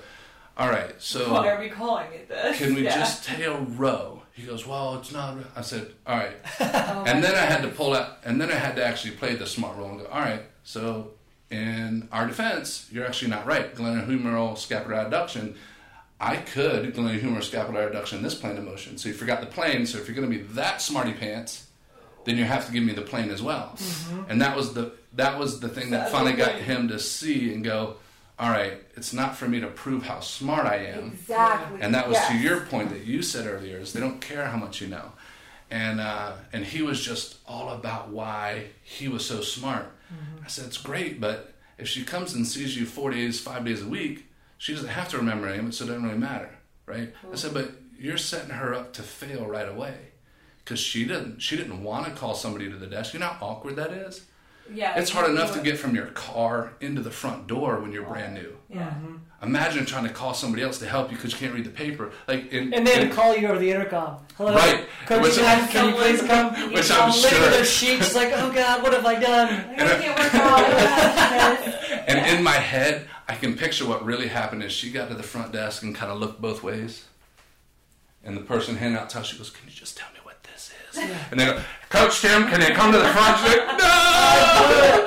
[0.58, 2.58] all right, so Why are we calling it this?
[2.58, 2.96] can we Yeah.
[2.98, 4.22] just a row?
[4.32, 5.36] He goes, well, it's not.
[5.56, 6.36] I said, all right.
[6.60, 9.34] Oh and then I had to pull out, and then I had to actually play
[9.34, 10.42] the smart role and go, all right.
[10.64, 11.12] So
[11.50, 13.74] in our defense, you're actually not right.
[13.74, 15.54] Glenohumeral scapular adduction.
[16.20, 18.98] I could glenohumeral scapular adduction this plane of motion.
[18.98, 19.86] So you forgot the plane.
[19.86, 21.66] So if you're going to be that smarty pants,
[22.24, 23.74] then you have to give me the plane as well.
[23.76, 24.22] Mm-hmm.
[24.30, 27.62] And that was the that was the thing that finally got him to see and
[27.64, 27.96] go,
[28.38, 28.74] all right.
[28.96, 31.12] It's not for me to prove how smart I am.
[31.14, 31.80] Exactly.
[31.80, 34.56] And that was to your point that you said earlier is they don't care how
[34.56, 35.12] much you know.
[35.70, 39.92] And uh, and he was just all about why he was so smart.
[40.42, 43.82] I said, it's great, but if she comes and sees you four days, five days
[43.82, 44.26] a week,
[44.56, 46.48] she doesn't have to remember it, so it doesn't really matter,
[46.86, 47.12] right?
[47.30, 49.94] I said, but you're setting her up to fail right away
[50.64, 53.12] because she didn't she didn't want to call somebody to the desk.
[53.12, 54.24] You know how awkward that is.
[54.72, 54.98] Yeah.
[54.98, 58.34] It's hard enough to get from your car into the front door when you're brand
[58.34, 58.54] new.
[58.68, 58.88] Yeah.
[58.90, 59.16] Mm-hmm.
[59.42, 62.10] Imagine trying to call somebody else to help you because you can't read the paper.
[62.26, 64.18] Like, in, And then had in- call you over the intercom.
[64.36, 64.84] Hello, Right.
[65.06, 66.52] Coach Which- Tim, can you please come?
[66.72, 67.50] Which I'm I'm at sure.
[67.50, 69.48] their sheet, just like, oh god, what have I done?
[69.78, 71.74] I can't work out.
[72.08, 75.22] And in my head, I can picture what really happened is she got to the
[75.22, 77.04] front desk and kind of looked both ways.
[78.24, 80.17] And the person handing out towels, she goes, Can you just tell me what
[80.92, 81.16] this?
[81.30, 81.60] And they go,
[81.90, 83.38] Coach Tim, can you come to the front?
[83.38, 84.98] She's like, no!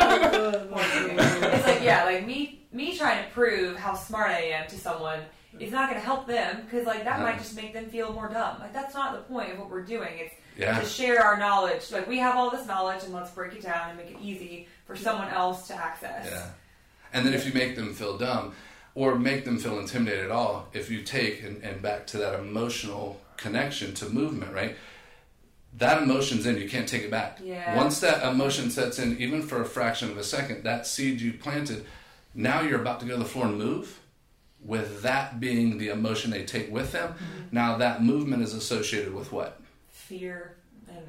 [1.53, 5.19] it's like yeah, like me me trying to prove how smart I am to someone
[5.59, 7.25] is not going to help them because like that No.
[7.25, 8.59] might just make them feel more dumb.
[8.59, 10.09] Like that's not the point of what we're doing.
[10.17, 10.79] It's Yeah.
[10.79, 11.91] to share our knowledge.
[11.91, 14.67] Like we have all this knowledge and let's break it down and make it easy
[14.85, 16.27] for someone else to access.
[16.31, 16.47] Yeah.
[17.13, 18.53] And then if you make them feel dumb,
[18.95, 22.37] or make them feel intimidated at all if you take and, and back to that
[22.39, 24.75] emotional connection to movement right
[25.77, 27.75] that emotion's in you can't take it back Yeah.
[27.75, 31.33] once that emotion sets in even for a fraction of a second that seed you
[31.33, 31.85] planted
[32.33, 33.99] now you're about to go to the floor and move
[34.63, 37.43] with that being the emotion they take with them mm-hmm.
[37.51, 39.59] now that movement is associated with what
[39.89, 40.55] Fear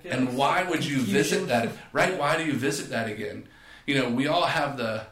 [0.04, 1.14] and and why would you Confusion.
[1.14, 1.72] visit that?
[1.92, 2.18] Right?
[2.18, 3.48] Why do you visit that again?
[3.86, 5.04] You know, we all have the.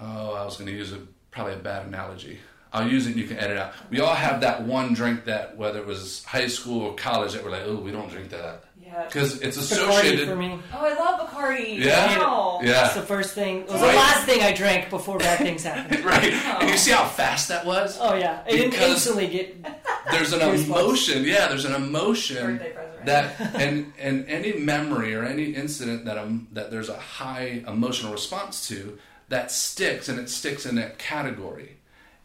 [0.00, 2.40] Oh, I was going to use a probably a bad analogy.
[2.72, 3.10] I'll use it.
[3.10, 3.72] and You can edit out.
[3.90, 7.44] We all have that one drink that, whether it was high school or college, that
[7.44, 9.04] we're like, oh, we don't drink that Yeah.
[9.04, 10.28] because it's Bacardi associated.
[10.28, 10.58] for me.
[10.72, 11.78] Oh, I love Bacardi.
[11.78, 12.18] Yeah.
[12.18, 12.60] Wow.
[12.64, 13.60] That's the first thing.
[13.62, 13.90] It was Right.
[13.90, 16.02] the last thing I drank before bad things happened.
[16.04, 16.32] right.
[16.32, 17.98] And you see how fast that was.
[18.00, 19.66] Oh yeah, it didn't Because- instantly get.
[20.10, 20.64] There's an Goosebumps.
[20.64, 21.24] emotion.
[21.24, 22.56] Yeah, there's an emotion.
[22.58, 23.06] Birthday present.
[23.06, 28.12] That and and any memory or any incident that um that there's a high emotional
[28.12, 28.96] response to
[29.28, 31.76] that sticks and it sticks in that category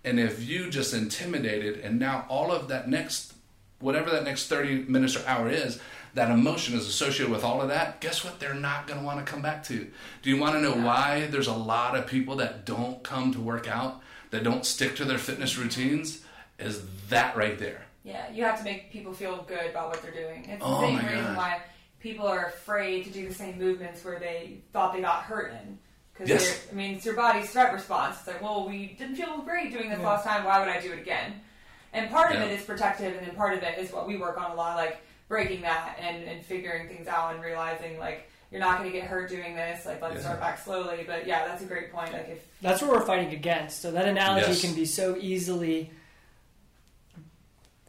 [0.07, 3.33] and if you just intimidated and now all of that next
[3.79, 5.79] whatever that next 30 minutes or hour is
[6.13, 9.23] that emotion is associated with all of that guess what they're not going to want
[9.23, 9.87] to come back to
[10.21, 13.39] do you want to know why there's a lot of people that don't come to
[13.39, 14.01] work out
[14.31, 16.23] that don't stick to their fitness routines
[16.57, 20.11] is that right there Yeah, you have to make people feel good about what they're
[20.23, 20.45] doing.
[20.49, 21.37] It's the Oh same reason God.
[21.37, 21.61] why
[21.99, 25.77] people are afraid to do the same movements where they thought they got hurt in.
[26.17, 26.67] Because Yes.
[26.71, 28.17] I mean, it's your body's threat response.
[28.19, 30.07] It's like, well, we didn't feel great doing this Yeah.
[30.07, 30.43] last time.
[30.45, 31.41] Why would I do it again?
[31.93, 34.37] And part of it is protective, and then part of it is what we work
[34.39, 34.97] on a lot, like
[35.29, 39.07] breaking that and, and figuring things out and realizing like you're not going to get
[39.07, 39.85] hurt doing this.
[39.85, 40.21] Like let's Yeah.
[40.21, 41.03] start back slowly.
[41.05, 42.13] But yeah, that's a great point.
[42.13, 43.81] Like if That's what we're fighting against.
[43.81, 44.61] So that analogy Yes.
[44.61, 45.91] can be so easily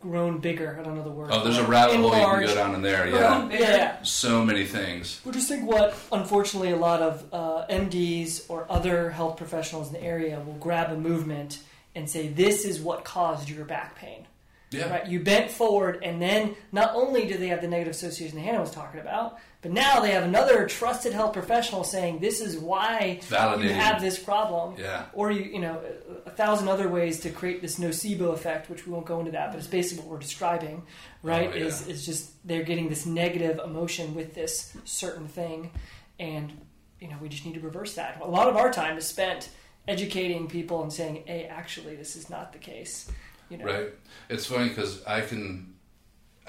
[0.00, 0.76] grown bigger.
[0.78, 1.30] I don't know the word.
[1.32, 1.68] oh there's a it.
[1.68, 3.50] rabbit hole you can go down in there yeah Grown.
[3.50, 4.02] Yeah, yeah.
[4.02, 5.20] so many things.
[5.24, 9.94] Well, just think what, unfortunately, a lot of uh, MDs or other health professionals in
[9.94, 11.60] the area will grab a movement
[11.94, 14.26] and say, "This is what caused your back pain."
[14.70, 14.90] Yeah.
[14.90, 15.06] Right?
[15.06, 18.60] You bent forward, and then not only do they have the negative association that Hannah
[18.60, 23.20] was talking about, but now they have another trusted health professional saying, "This is why
[23.62, 25.06] you have this problem." Yeah.
[25.12, 25.80] Or you, you know,
[26.26, 29.50] a, thousand other ways to create this nocebo effect, which we won't go into that,
[29.50, 30.84] but it's basically what we're describing,
[31.24, 31.50] right?
[31.52, 31.64] Oh, yeah.
[31.64, 35.72] Is is just they're getting this negative emotion with this certain thing,
[36.20, 36.52] and
[37.00, 38.20] you know we just need to reverse that.
[38.20, 39.50] A lot of our time is spent
[39.88, 43.10] educating people and saying, "Hey, actually, this is not the case."
[43.48, 43.88] You know, Right.
[44.28, 45.74] It's funny because I can,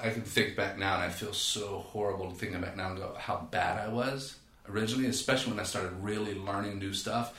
[0.02, 3.14] I can think back now, and I feel so horrible thinking back now and go
[3.18, 4.36] how bad I was
[4.68, 7.36] originally, especially when I started really learning new stuff.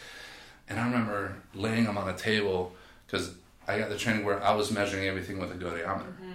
[0.69, 2.73] And I remember laying them on a table
[3.05, 3.33] because
[3.67, 6.13] I got the training where I was measuring everything with a goniometer.
[6.13, 6.31] Mm-hmm.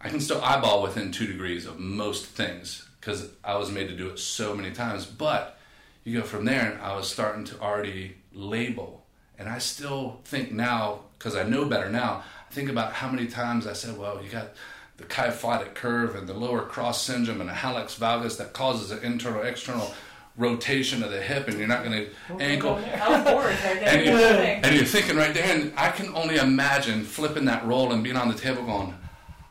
[0.00, 3.96] I can still eyeball within two degrees of most things because I was made to
[3.96, 5.06] do it so many times.
[5.06, 5.58] But
[6.04, 9.04] you go from there, and I was starting to already label.
[9.38, 13.26] And I still think now, because I know better now, I think about how many
[13.26, 14.50] times I said, well, you got
[15.02, 19.00] the kyphotic curve and the lower cross syndrome and the hallux valgus that causes an
[19.02, 19.92] internal external
[20.38, 22.76] rotation of the hip, and you're not going to ankle.
[22.76, 23.88] that was bored right there.
[23.88, 24.64] And, you, That's the thing.
[24.64, 28.16] and you're thinking right there, and I can only imagine flipping that roll and being
[28.16, 28.94] on the table going,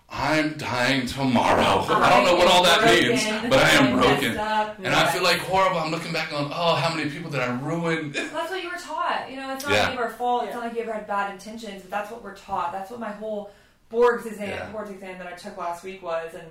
[0.10, 1.86] I'm dying tomorrow.
[1.88, 3.10] I don't know what all that broken.
[3.10, 4.38] means, but I am broken.
[4.38, 4.78] up.
[4.80, 5.78] And I feel like horrible.
[5.80, 8.12] I'm looking back on, oh, how many people did I ruin?
[8.12, 9.28] That's what you were taught.
[9.30, 9.86] You know, it's not Yeah.
[9.86, 10.44] any of our fault.
[10.46, 10.56] It's Yeah.
[10.62, 12.72] not like you ever had bad intentions, but that's what we're taught.
[12.74, 13.52] That's what my whole
[13.92, 14.72] boards exam, Yeah.
[14.72, 16.34] boards exam that I took last week was.
[16.34, 16.48] And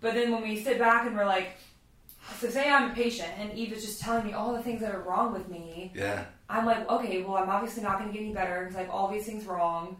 [0.00, 1.52] but then when we sit back and we're like,
[2.38, 4.94] so say I'm a patient and Eve is just telling me all the things that
[4.94, 5.92] are wrong with me.
[5.94, 8.80] Yeah, I'm like, okay, well, I'm obviously not going to get any better because I
[8.82, 9.96] have all these things wrong,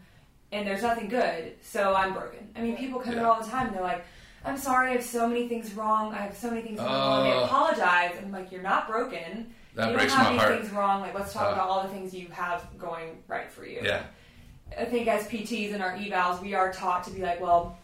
[0.52, 2.48] and there's nothing good, so I'm broken.
[2.56, 4.04] I mean, people come in all the time and they're like,
[4.44, 6.12] I'm sorry, I have so many things wrong.
[6.12, 7.22] I have so many things wrong.
[7.24, 7.44] They Oh.
[7.44, 9.54] apologize, and I'm like, you're not broken.
[9.74, 10.60] that you breaks don't have my these heart.
[10.60, 11.00] things wrong.
[11.00, 11.52] Like, let's talk Uh.
[11.54, 13.80] about all the things you have going right for you.
[13.82, 14.02] Yeah,
[14.78, 17.78] I think as PTs in our evals, we are taught to be like, well,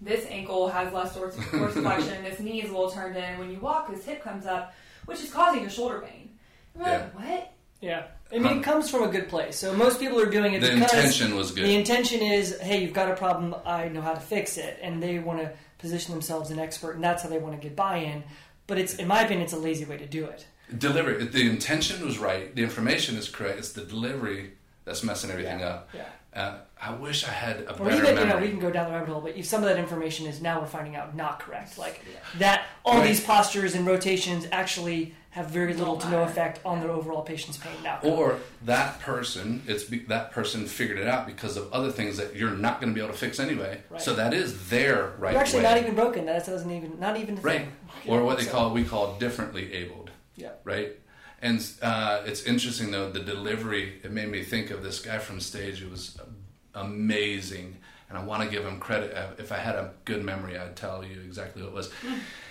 [0.00, 3.38] this ankle has less dors- dorsiflexion, this knee is a little turned in.
[3.38, 4.74] When you walk, this hip comes up,
[5.06, 6.30] which is causing your shoulder pain.
[6.74, 7.52] And we're like, what?
[7.80, 8.06] Yeah.
[8.32, 9.56] I mean, it comes from a good place.
[9.58, 11.64] So most people are doing it the because intention was good.
[11.64, 13.54] the intention is, hey, you've got a problem.
[13.66, 17.04] I know how to fix it, and they want to position themselves an expert, and
[17.04, 18.22] that's how they want to get buy-in.
[18.66, 20.46] But it's, in my opinion, it's a lazy way to do it.
[20.78, 21.24] delivery.
[21.26, 22.54] The intention was right.
[22.54, 23.58] The information is correct.
[23.58, 24.52] It's the delivery
[24.84, 25.88] that's messing everything Yeah, up.
[25.92, 26.04] yeah.
[26.34, 28.42] Uh, I wish I had a Or better even, you know, memory.
[28.44, 30.60] we can go down the rabbit hole, but if some of that information is now
[30.60, 31.76] we're finding out not correct.
[31.78, 32.00] Like
[32.38, 33.06] that, all Right.
[33.08, 37.56] these postures and rotations actually have very little to no effect on the overall patient's
[37.58, 37.98] pain now.
[38.02, 42.50] or that person, it's that person figured it out because of other things that you're
[42.50, 43.80] not going to be able to fix anyway.
[43.90, 44.00] Right.
[44.00, 45.68] So that is their right You're actually way.
[45.70, 46.26] not even broken.
[46.26, 47.72] That doesn't even, not even right, thing.
[48.06, 50.10] or what they So- call we call differently abled.
[50.34, 50.48] Yeah.
[50.64, 50.92] right?
[51.42, 54.00] And uh, it's interesting though the delivery.
[54.04, 55.82] It made me think of this guy from stage.
[55.82, 56.16] It was
[56.74, 57.76] amazing,
[58.08, 59.14] and I want to give him credit.
[59.14, 61.90] Uh, If I had a good memory, I'd tell you exactly what it was.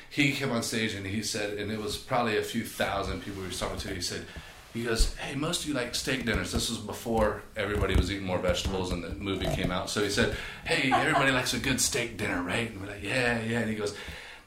[0.09, 3.41] He came on stage and he said, and it was probably a few thousand people
[3.43, 3.93] he was talking to.
[3.95, 4.25] He said,
[4.73, 8.25] he goes, "Hey, most of you like steak dinners." This was before everybody was eating
[8.25, 9.89] more vegetables and the movie came out.
[9.89, 10.35] So he said,
[10.65, 13.75] "Hey, everybody likes a good steak dinner, right?" And we're like, "Yeah, yeah." And he
[13.75, 13.95] goes,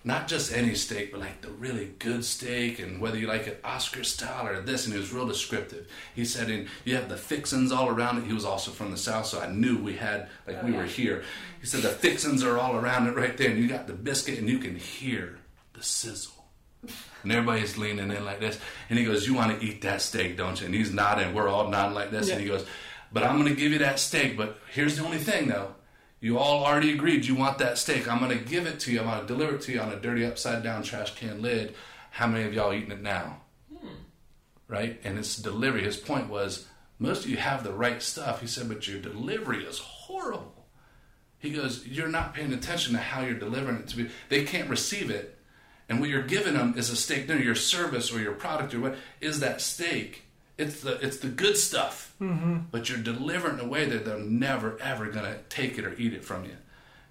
[0.05, 3.61] "Not just any steak, but like the really good steak, and whether you like it
[3.65, 5.89] Oscar style or this." And he was real descriptive.
[6.15, 8.97] He said, "And you have the fixins all around it." He was also from the
[8.97, 11.25] south, so I knew we had like we oh, were here.
[11.61, 14.39] He said the fixins are all around it right there, and you got the biscuit,
[14.39, 15.39] and you can hear
[15.73, 16.35] the sizzle.
[17.23, 18.59] And everybody's leaning in like this.
[18.91, 20.67] And he goes, You want to eat that steak, don't you?
[20.67, 21.35] And he's nodding.
[21.35, 22.29] We're all nodding like this.
[22.29, 22.35] Yeah.
[22.35, 22.65] And he goes,
[23.13, 24.37] But I'm going to give you that steak.
[24.37, 25.75] But here's the only thing, though.
[26.25, 28.11] You all already agreed you want that steak.
[28.11, 29.01] I'm going to give it to you.
[29.01, 31.75] I'm going to deliver it to you on a dirty upside down trash can lid.
[32.13, 33.43] How many of y'all eating it now?
[33.71, 33.89] Hmm.
[34.67, 34.99] Right?
[35.05, 35.85] And it's delivery.
[35.85, 36.67] His point was,
[36.99, 38.41] Most of you have the right stuff.
[38.41, 40.65] He said, But your delivery is horrible.
[41.39, 44.11] He goes, You're not paying attention to how you're delivering it to me.
[44.31, 45.37] They can't receive it.
[45.91, 47.43] And what you're giving them is a steak dinner.
[47.43, 50.23] Your service or your product or what is that steak?
[50.57, 52.15] It's the it's the good stuff.
[52.21, 52.59] Mm-hmm.
[52.71, 56.13] But you're delivering in a way that they're never ever gonna take it or eat
[56.13, 56.57] it from you.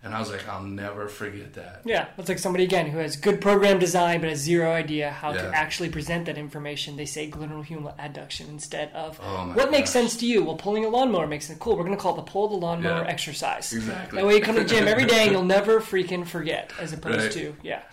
[0.05, 1.81] And I was like, I'll never forget that.
[1.85, 5.31] Yeah, that's like somebody again who has good program design but has zero idea how
[5.33, 5.43] Yeah.
[5.43, 6.97] to actually present that information.
[6.97, 10.43] They say gluteal human adduction instead of Oh what makes sense to you.
[10.43, 11.77] Well, pulling a lawnmower makes it cool.
[11.77, 13.07] We're going to call it the pull the lawnmower Yeah.
[13.09, 13.71] exercise.
[13.71, 14.17] Exactly.
[14.19, 16.91] That way you come to the gym every day and you'll never freaking forget, as
[16.91, 17.31] opposed Right.
[17.31, 17.83] to yeah.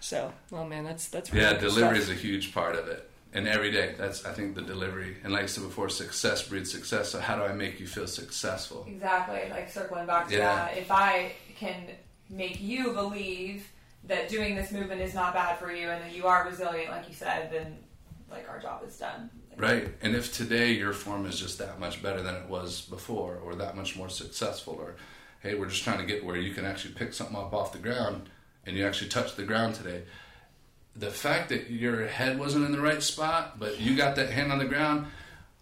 [0.00, 2.10] So, oh man, that's that's really Yeah, delivery stuff.
[2.10, 3.08] is a huge part of it.
[3.32, 5.16] And every day, that's I think the delivery.
[5.22, 7.10] And like I said before, success breeds success.
[7.10, 8.84] So how do I make you feel successful?
[8.88, 9.48] Exactly.
[9.50, 10.54] Like circling back to Yeah.
[10.54, 11.86] that, if I can
[12.28, 13.68] make you believe
[14.04, 17.08] that doing this movement is not bad for you and that you are resilient, like
[17.08, 17.76] you said, then
[18.30, 19.30] like our job is done.
[19.50, 19.94] Like, Right.
[20.02, 23.54] And if today your form is just that much better than it was before, or
[23.56, 24.96] that much more successful, or
[25.40, 27.78] hey, we're just trying to get where you can actually pick something up off the
[27.78, 28.28] ground
[28.66, 30.02] and you actually touch the ground today.
[31.00, 34.52] The fact that your head wasn't in the right spot, but you got that hand
[34.52, 35.06] on the ground,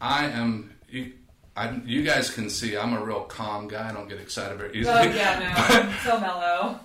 [0.00, 0.74] I am.
[0.90, 1.12] You,
[1.56, 3.88] I, you guys can see I'm a real calm guy.
[3.88, 4.96] I don't get excited very easily.
[4.96, 5.38] Oh yeah,
[5.84, 6.80] no, so mellow.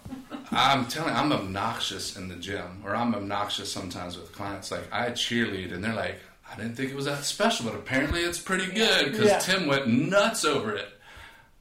[0.52, 4.70] I'm telling you, I'm obnoxious in the gym, or I'm obnoxious sometimes with clients.
[4.72, 6.20] Like I cheerlead, and they're like,
[6.52, 9.40] "I didn't think it was that special, but apparently it's pretty good." Because Yeah.
[9.40, 10.90] Tim went nuts over it.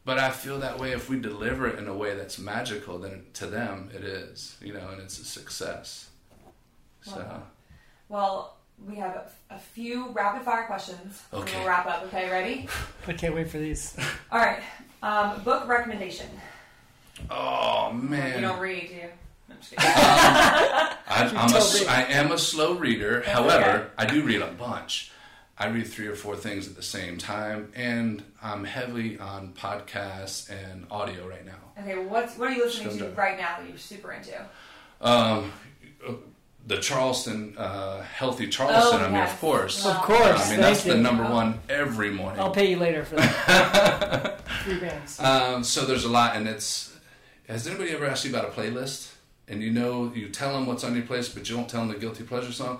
[0.04, 3.24] But I feel that way if we deliver it in a way that's magical, then
[3.34, 6.08] to them it is, you know, and it's a success.
[7.02, 7.42] So Wow.
[8.08, 9.14] Well, we have
[9.50, 11.22] a, a few rapid fire questions.
[11.32, 11.58] Okay.
[11.58, 12.02] We'll wrap up.
[12.04, 12.68] Okay, ready?
[13.06, 13.96] I can't wait for these.
[14.30, 14.60] All right.
[15.02, 16.28] Um, book recommendation.
[17.30, 18.02] Oh man!
[18.02, 19.08] You man, don't read, do you?
[19.50, 19.84] I'm just kidding.
[19.86, 21.86] I, I'm a, tell s- me.
[21.86, 23.20] I am a slow reader.
[23.20, 23.86] That's However, okay.
[23.98, 25.10] I do read a bunch.
[25.58, 30.50] I read three or four things at the same time, and I'm heavily on podcasts
[30.50, 31.52] and audio right now.
[31.78, 33.10] Okay, well, what's what are you listening to Sure.
[33.10, 34.34] right now that you're super into?
[35.00, 35.52] Um,
[36.66, 39.32] the Charleston, uh, Healthy Charleston, Oh, I mean, yes.
[39.32, 39.84] of course.
[39.84, 39.90] Wow.
[39.92, 40.46] Of course.
[40.46, 42.40] I mean, that's thank the number one every morning.
[42.40, 44.40] I'll pay you later for that.
[44.64, 45.18] Three bands.
[45.20, 46.96] Um, so there's a lot, and it's.
[47.48, 49.12] Has anybody ever asked you about a playlist?
[49.48, 51.88] And you know, you tell them what's on your playlist, but you don't tell them
[51.92, 52.78] the guilty pleasure song.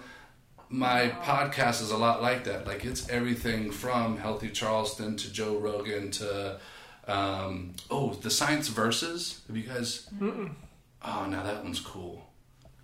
[0.69, 2.67] My podcast is a lot like that.
[2.67, 6.61] Like it's everything from Healthy Charleston to Joe Rogan to
[7.09, 9.41] um, oh, the Science Versus.
[9.49, 10.09] Have you guys?
[10.23, 12.25] Oh, now that one's cool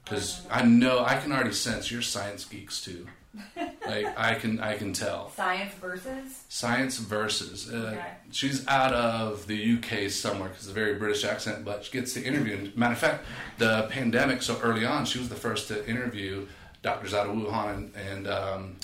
[0.08, 3.06] because I know I can already sense you're science geeks too.
[3.86, 5.30] like I can, I can tell.
[5.30, 6.44] Science versus.
[6.48, 7.72] Science Versus.
[7.72, 8.04] Uh, Okay.
[8.30, 12.14] She's out of the UK somewhere because it's a very British accent, but she gets
[12.14, 12.56] to interview.
[12.56, 13.24] And Matter of fact,
[13.58, 16.46] the pandemic so early on, she was the first to interview
[16.82, 18.76] doctors out of Wuhan and, and um,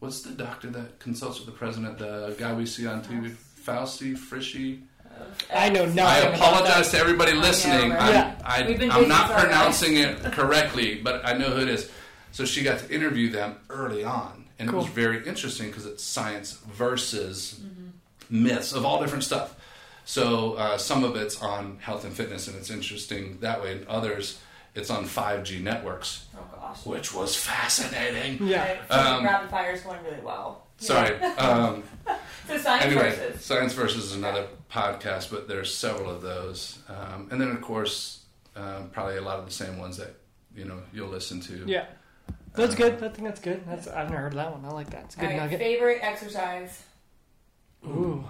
[0.00, 1.98] what's the doctor that consults with the president?
[1.98, 4.82] The guy we see on TV, Fauci, Frischi.
[5.54, 6.00] I know nothing.
[6.00, 6.98] I about apologize that.
[6.98, 7.90] to everybody listening.
[7.90, 8.00] right.
[8.00, 8.36] I'm, Yeah.
[8.44, 11.90] I, I'm not pronouncing it correctly, but I know who it is.
[12.32, 16.02] So she got to interview them early on, and it was very interesting because it's
[16.02, 17.60] science versus
[18.28, 19.54] myths of all different stuff.
[20.04, 23.72] So uh, some of it's on health and fitness, and it's interesting that way.
[23.72, 24.38] And others,
[24.76, 26.86] it's on 5G networks, Oh gosh.
[26.86, 28.38] which was fascinating.
[28.46, 28.76] Yeah.
[28.84, 30.66] Okay, Um, rapid fire is going really well.
[30.78, 31.16] Sorry.
[31.22, 31.82] Um,
[32.46, 33.44] So science anyway, versus.
[33.44, 38.22] Science Versus is another podcast, but there's several of those, um, and then of course,
[38.54, 40.14] um, probably a lot of the same ones that
[40.54, 41.64] you know you'll listen to.
[41.66, 41.86] Yeah.
[42.54, 42.94] That's good.
[43.02, 43.64] I think that's good.
[43.66, 44.64] That's I've never heard of that one.
[44.64, 45.06] I like that.
[45.06, 45.58] It's a All good right, nugget.
[45.58, 46.84] favorite exercise
[47.84, 48.24] Ooh.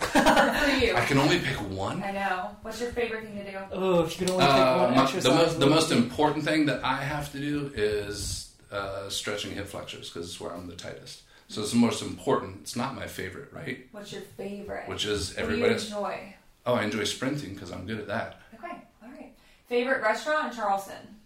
[0.00, 0.94] For you.
[0.96, 2.02] I can only pick one.
[2.02, 2.56] I know.
[2.62, 3.58] What's your favorite thing to do?
[3.72, 5.22] Oh, if you could only pick Uh, one my- exercise.
[5.24, 6.06] the most the what most would it be?
[6.08, 10.52] important thing that I have to do is uh, stretching hip flexors because it's where
[10.52, 11.22] I'm the tightest.
[11.48, 12.58] So it's the most important.
[12.62, 13.86] It's not my favorite, right?
[13.90, 14.88] What's your favorite?
[14.88, 16.34] Which is what do you enjoy?
[16.64, 18.40] Oh, I enjoy sprinting because I'm good at that.
[18.54, 19.32] Okay, all right.
[19.68, 21.16] Favorite restaurant in Charleston?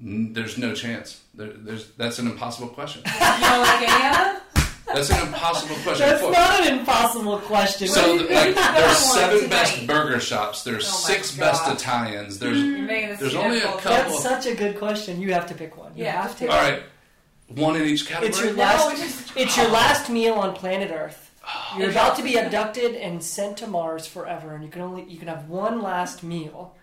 [0.00, 1.20] N- There's no chance.
[1.34, 3.02] There, there's that's an impossible question.
[3.06, 4.36] You don't like any of them?
[4.94, 6.08] That's an impossible question.
[6.08, 7.88] That's For- not an impossible question.
[7.88, 9.86] so What do you like there's seven best tonight?
[9.86, 10.62] burger shops.
[10.64, 12.38] There's Oh my six best Italians.
[12.38, 12.44] Mm-hmm.
[12.44, 15.20] There's You're making this There's only a couple- That's such a good question.
[15.20, 15.92] You have to pick one.
[15.96, 16.38] You Yeah, have to.
[16.38, 16.82] pick all right.
[17.48, 18.28] One in each category.
[18.28, 18.88] It's your last.
[18.92, 21.30] we just- It's your last meal on planet Earth.
[21.46, 21.78] Oh.
[21.78, 25.18] You're about to be abducted and sent to Mars forever, and you can only you
[25.18, 26.74] can have one last meal.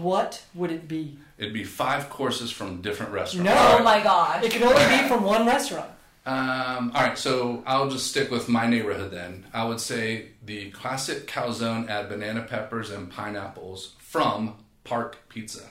[0.00, 1.18] What would it be?
[1.38, 3.50] It'd be five courses from different restaurants.
[3.50, 3.56] No.
[3.56, 4.44] All Oh my god.
[4.44, 5.90] It can only be from one restaurant.
[6.26, 9.44] Um, all right, so I'll just stick with my neighborhood then.
[9.52, 15.64] I would say the classic calzone add banana peppers and pineapples from Park Pizza.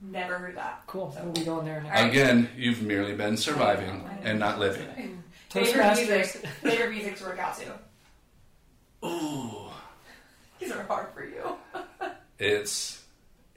[0.00, 0.82] Never heard that.
[0.86, 1.14] Cool.
[1.22, 2.00] We'll be going there next.
[2.10, 5.22] Again, you've merely been surviving and not living.
[5.50, 5.96] Favorite Toastmasters.
[6.08, 6.46] music.
[6.62, 9.06] Favorite music to work out to.
[9.06, 9.70] Ooh,
[10.58, 11.54] These are hard for you.
[12.38, 13.02] it's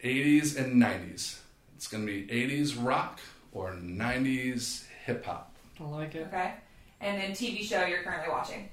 [0.03, 1.39] 80s and 90s.
[1.75, 3.19] It's gonna be 80s rock
[3.51, 5.52] or 90s hip hop.
[5.79, 6.27] I like it.
[6.27, 6.53] Okay.
[7.01, 8.69] And then TV show you're currently watching.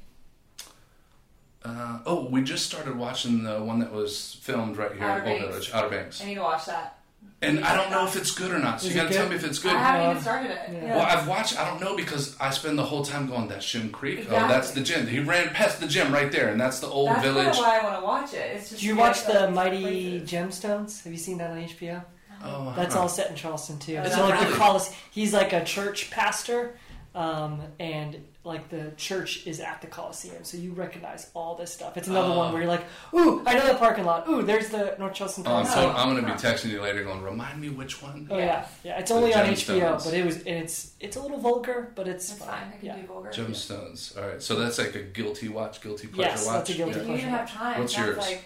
[1.65, 5.29] Uh, oh, we just started watching the one that was filmed right here Outer in
[5.33, 5.49] Old Banks.
[5.55, 6.23] Village, Outer Banks.
[6.23, 6.97] I need to watch that.
[7.43, 9.25] And I don't know if it's good or not, so Is you it gotta tell
[9.25, 9.31] good?
[9.31, 9.73] me if it's good.
[9.75, 10.59] I haven't even started it.
[10.73, 10.85] yeah.
[10.85, 10.97] Yeah.
[10.97, 11.59] Well, I've watched.
[11.59, 13.49] I don't know because I spend the whole time going.
[13.49, 14.27] That's Shem Creek.
[14.29, 15.07] Oh, that's the gym.
[15.07, 17.49] He ran past the gym right there, and that's the old That's kind village.
[17.49, 18.57] of why I want to watch it.
[18.57, 19.81] It's just Did you to watch get the those Mighty
[20.21, 20.31] places.
[20.31, 21.03] Gemstones?
[21.05, 22.03] Have you seen that on HBO?
[22.43, 23.01] Oh, That's huh.
[23.03, 23.97] all set in Charleston too.
[23.97, 24.97] Oh, It's that's like the really- Coliseum.
[25.11, 26.79] He's like a church pastor,
[27.15, 31.97] um, and like the church is at the Coliseum, so you recognize all this stuff.
[31.97, 32.39] It's another Oh.
[32.39, 34.29] one where you're like, "Ooh, I know that parking lot.
[34.29, 37.21] Ooh, there's the North Charleston Oh, I'm, so, I'm gonna be texting you later, going,
[37.23, 38.29] remind me which one.
[38.31, 38.99] Oh yeah, yeah.
[38.99, 42.07] It's The only on HBO, but it was and it's it's a little vulgar, but
[42.09, 42.73] it's It's fine.
[42.73, 42.97] I can Yeah.
[42.97, 43.31] do vulgar.
[43.31, 44.17] Gemstones.
[44.17, 46.55] All right, so that's like a guilty watch, guilty pleasure Yes, watch.
[46.59, 47.13] that's a guilty If Yeah.
[47.13, 48.19] you didn't have time, What's that's yours?
[48.19, 48.45] like.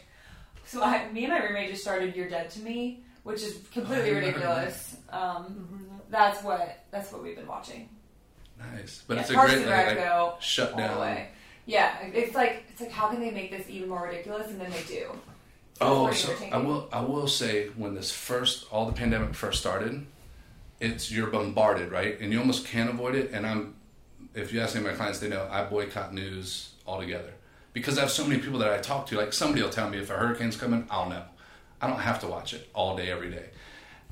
[0.66, 4.10] So I, me and my roommate just started "You're Dead to Me," which is completely
[4.10, 4.96] Oh, I remember ridiculous.
[5.10, 7.88] Um, that's what that's what we've been watching.
[8.59, 11.26] Nice, but yeah, it's a Parks great like, like, shut down.
[11.66, 14.70] Yeah, it's like it's like how can they make this even more ridiculous, and then
[14.70, 15.11] they do.
[15.80, 16.88] Oh, so I will.
[16.92, 20.07] I will say when this first, all the pandemic first started,
[20.80, 22.20] it's you're bombarded, right?
[22.20, 23.30] And you almost can't avoid it.
[23.32, 23.74] And I'm,
[24.34, 27.32] if you ask any of my clients, they know I boycott news altogether
[27.72, 29.16] because I have so many people that I talk to.
[29.16, 31.24] Like somebody will tell me if a hurricane's coming, I'll know.
[31.80, 33.50] I don't have to watch it all day, every day.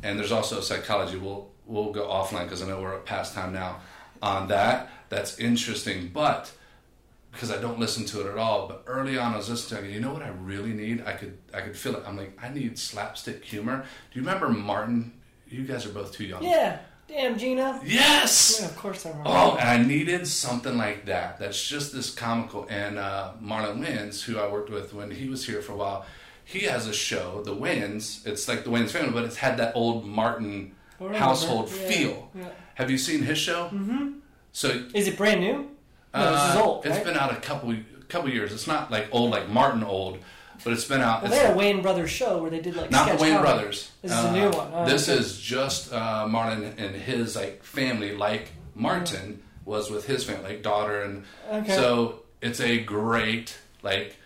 [0.03, 1.17] And there's also psychology.
[1.17, 3.81] We'll we'll go offline because I know we're at past time now
[4.23, 4.89] on that.
[5.09, 6.51] That's interesting, but
[7.33, 8.69] because I don't listen to it at all.
[8.69, 9.91] But early on, I was listening.
[9.91, 11.03] You know what I really need?
[11.07, 12.03] I could I could feel it.
[12.07, 13.85] I'm like, I need slapstick humor.
[14.13, 15.13] Do you remember Martin?
[15.49, 16.43] You guys are both too young.
[16.43, 17.79] Yeah, damn Gina.
[17.85, 18.59] Yes.
[18.61, 19.31] Yeah, of course I remember.
[19.31, 21.39] Oh, and I needed something like that.
[21.39, 22.67] That's just this comical.
[22.71, 26.07] And uh, Marlon Wayans, who I worked with when he was here for a while,
[26.45, 28.27] he has a show, The Wayans.
[28.27, 32.31] It's like The Wayans family, but it's had that old Martin household Yeah, feel.
[32.35, 32.49] yeah.
[32.75, 33.67] Have you seen his show?
[33.67, 34.19] Mm-hmm.
[34.53, 35.71] So Is it brand new?
[36.15, 36.87] No, this is uh, old.
[36.87, 37.05] It's right?
[37.05, 37.75] been out a couple
[38.09, 38.53] couple years.
[38.53, 40.19] It's not like old like Martin old,
[40.63, 41.23] but it's been out.
[41.23, 43.19] Well, it's they had a Wayans Brothers show where they did like not the Wayans
[43.19, 43.41] comedy.
[43.41, 43.91] brothers.
[44.03, 44.71] This is Uh, a new one.
[44.75, 45.19] Oh, this okay.
[45.19, 50.63] is just uh, Martin and his like family, like Martin was with his family, like
[50.63, 51.75] daughter, and Okay.
[51.75, 54.17] so it's a great like.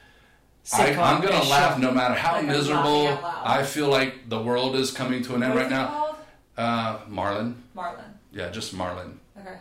[0.73, 1.81] I, Sitcom I'm gonna ish laugh show.
[1.81, 3.05] no matter how Like miserable.
[3.05, 3.43] laughing out loud.
[3.47, 5.87] I feel like the world is coming to an end What's right now.
[5.87, 6.17] called?
[6.59, 8.03] Uh, Marlon, Marlon.
[8.37, 9.15] Yeah, just Marlon.
[9.39, 9.57] Okay.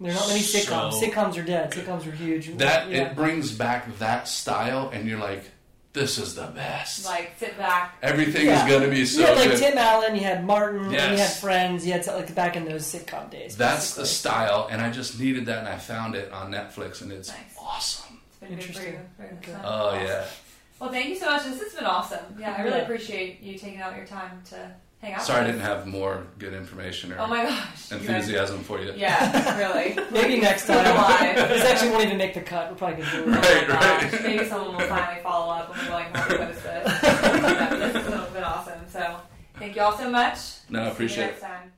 [0.00, 0.92] There are not many sitcoms.
[0.94, 1.72] So- sitcoms are dead.
[1.72, 2.56] Sitcoms are huge.
[2.56, 3.02] That yeah.
[3.08, 5.44] it brings back that style, and you're like,
[5.92, 7.04] this is the best.
[7.04, 7.96] Like sit back.
[8.00, 8.64] Everything Yeah.
[8.64, 9.58] is going to be so you had like good.
[9.58, 11.40] Tim Allen, you had Martin, and you had Yes.
[11.40, 11.84] Friends.
[11.84, 13.56] You had like back in those sitcom days.
[13.56, 14.30] That's the basically.
[14.30, 17.38] style, and I just needed that, and I found it on Netflix, and it's Nice.
[17.60, 18.20] awesome.
[18.28, 18.92] It's been good for Interesting.
[18.94, 19.00] you.
[19.18, 19.56] Very good.
[19.64, 20.24] Oh yeah,
[20.78, 21.44] Well, thank you so much.
[21.44, 22.24] This has been awesome.
[22.38, 22.84] Yeah, I really Yeah.
[22.84, 24.70] appreciate you taking out your time to
[25.00, 25.22] hang out.
[25.22, 27.90] sorry I didn't have more good information or Oh my gosh.
[27.90, 28.92] you guys- enthusiasm for you.
[28.96, 29.96] Yeah, really.
[30.10, 30.96] Maybe next So do time.
[30.98, 31.32] I.
[31.48, 32.70] this actually won't even make the cut.
[32.70, 33.36] We're probably gonna do it.
[33.36, 34.12] Oh Right, gosh.
[34.12, 34.22] right.
[34.22, 38.28] Maybe someone will finally follow up and be like, "What is this?" Yeah, this has
[38.32, 38.80] been awesome.
[38.88, 39.16] So,
[39.58, 40.38] thank you all so much.
[40.68, 41.40] No, I See appreciate you it.
[41.40, 41.72] time.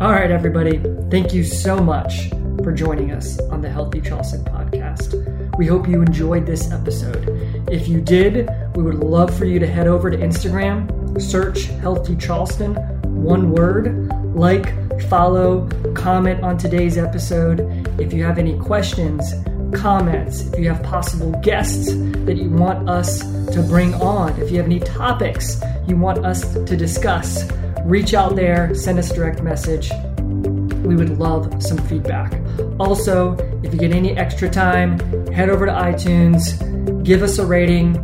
[0.00, 0.80] All right, everybody.
[1.10, 2.30] Thank you so much
[2.64, 5.14] for joining us on the Healthy Charleston podcast.
[5.58, 7.26] We hope you enjoyed this episode.
[7.70, 12.16] If you did, we would love for you to head over to Instagram, search Healthy
[12.16, 17.60] Charleston, one word, like, follow, comment on today's episode.
[18.00, 19.34] If you have any questions,
[19.72, 23.20] comments, if you have possible guests that you want us
[23.52, 27.48] to bring on, if you have any topics you want us to discuss,
[27.84, 29.92] reach out there, send us a direct message.
[30.18, 32.34] We would love some feedback.
[32.80, 34.98] Also, if you get any extra time,
[35.30, 36.66] head over to iTunes,
[37.02, 37.96] give us a rating.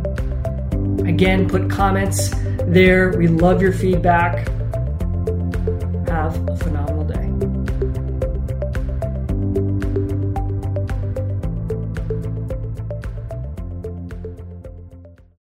[1.07, 2.29] Again, put comments
[2.63, 3.17] there.
[3.17, 4.47] We love your feedback.
[6.07, 6.96] Have a phenomenal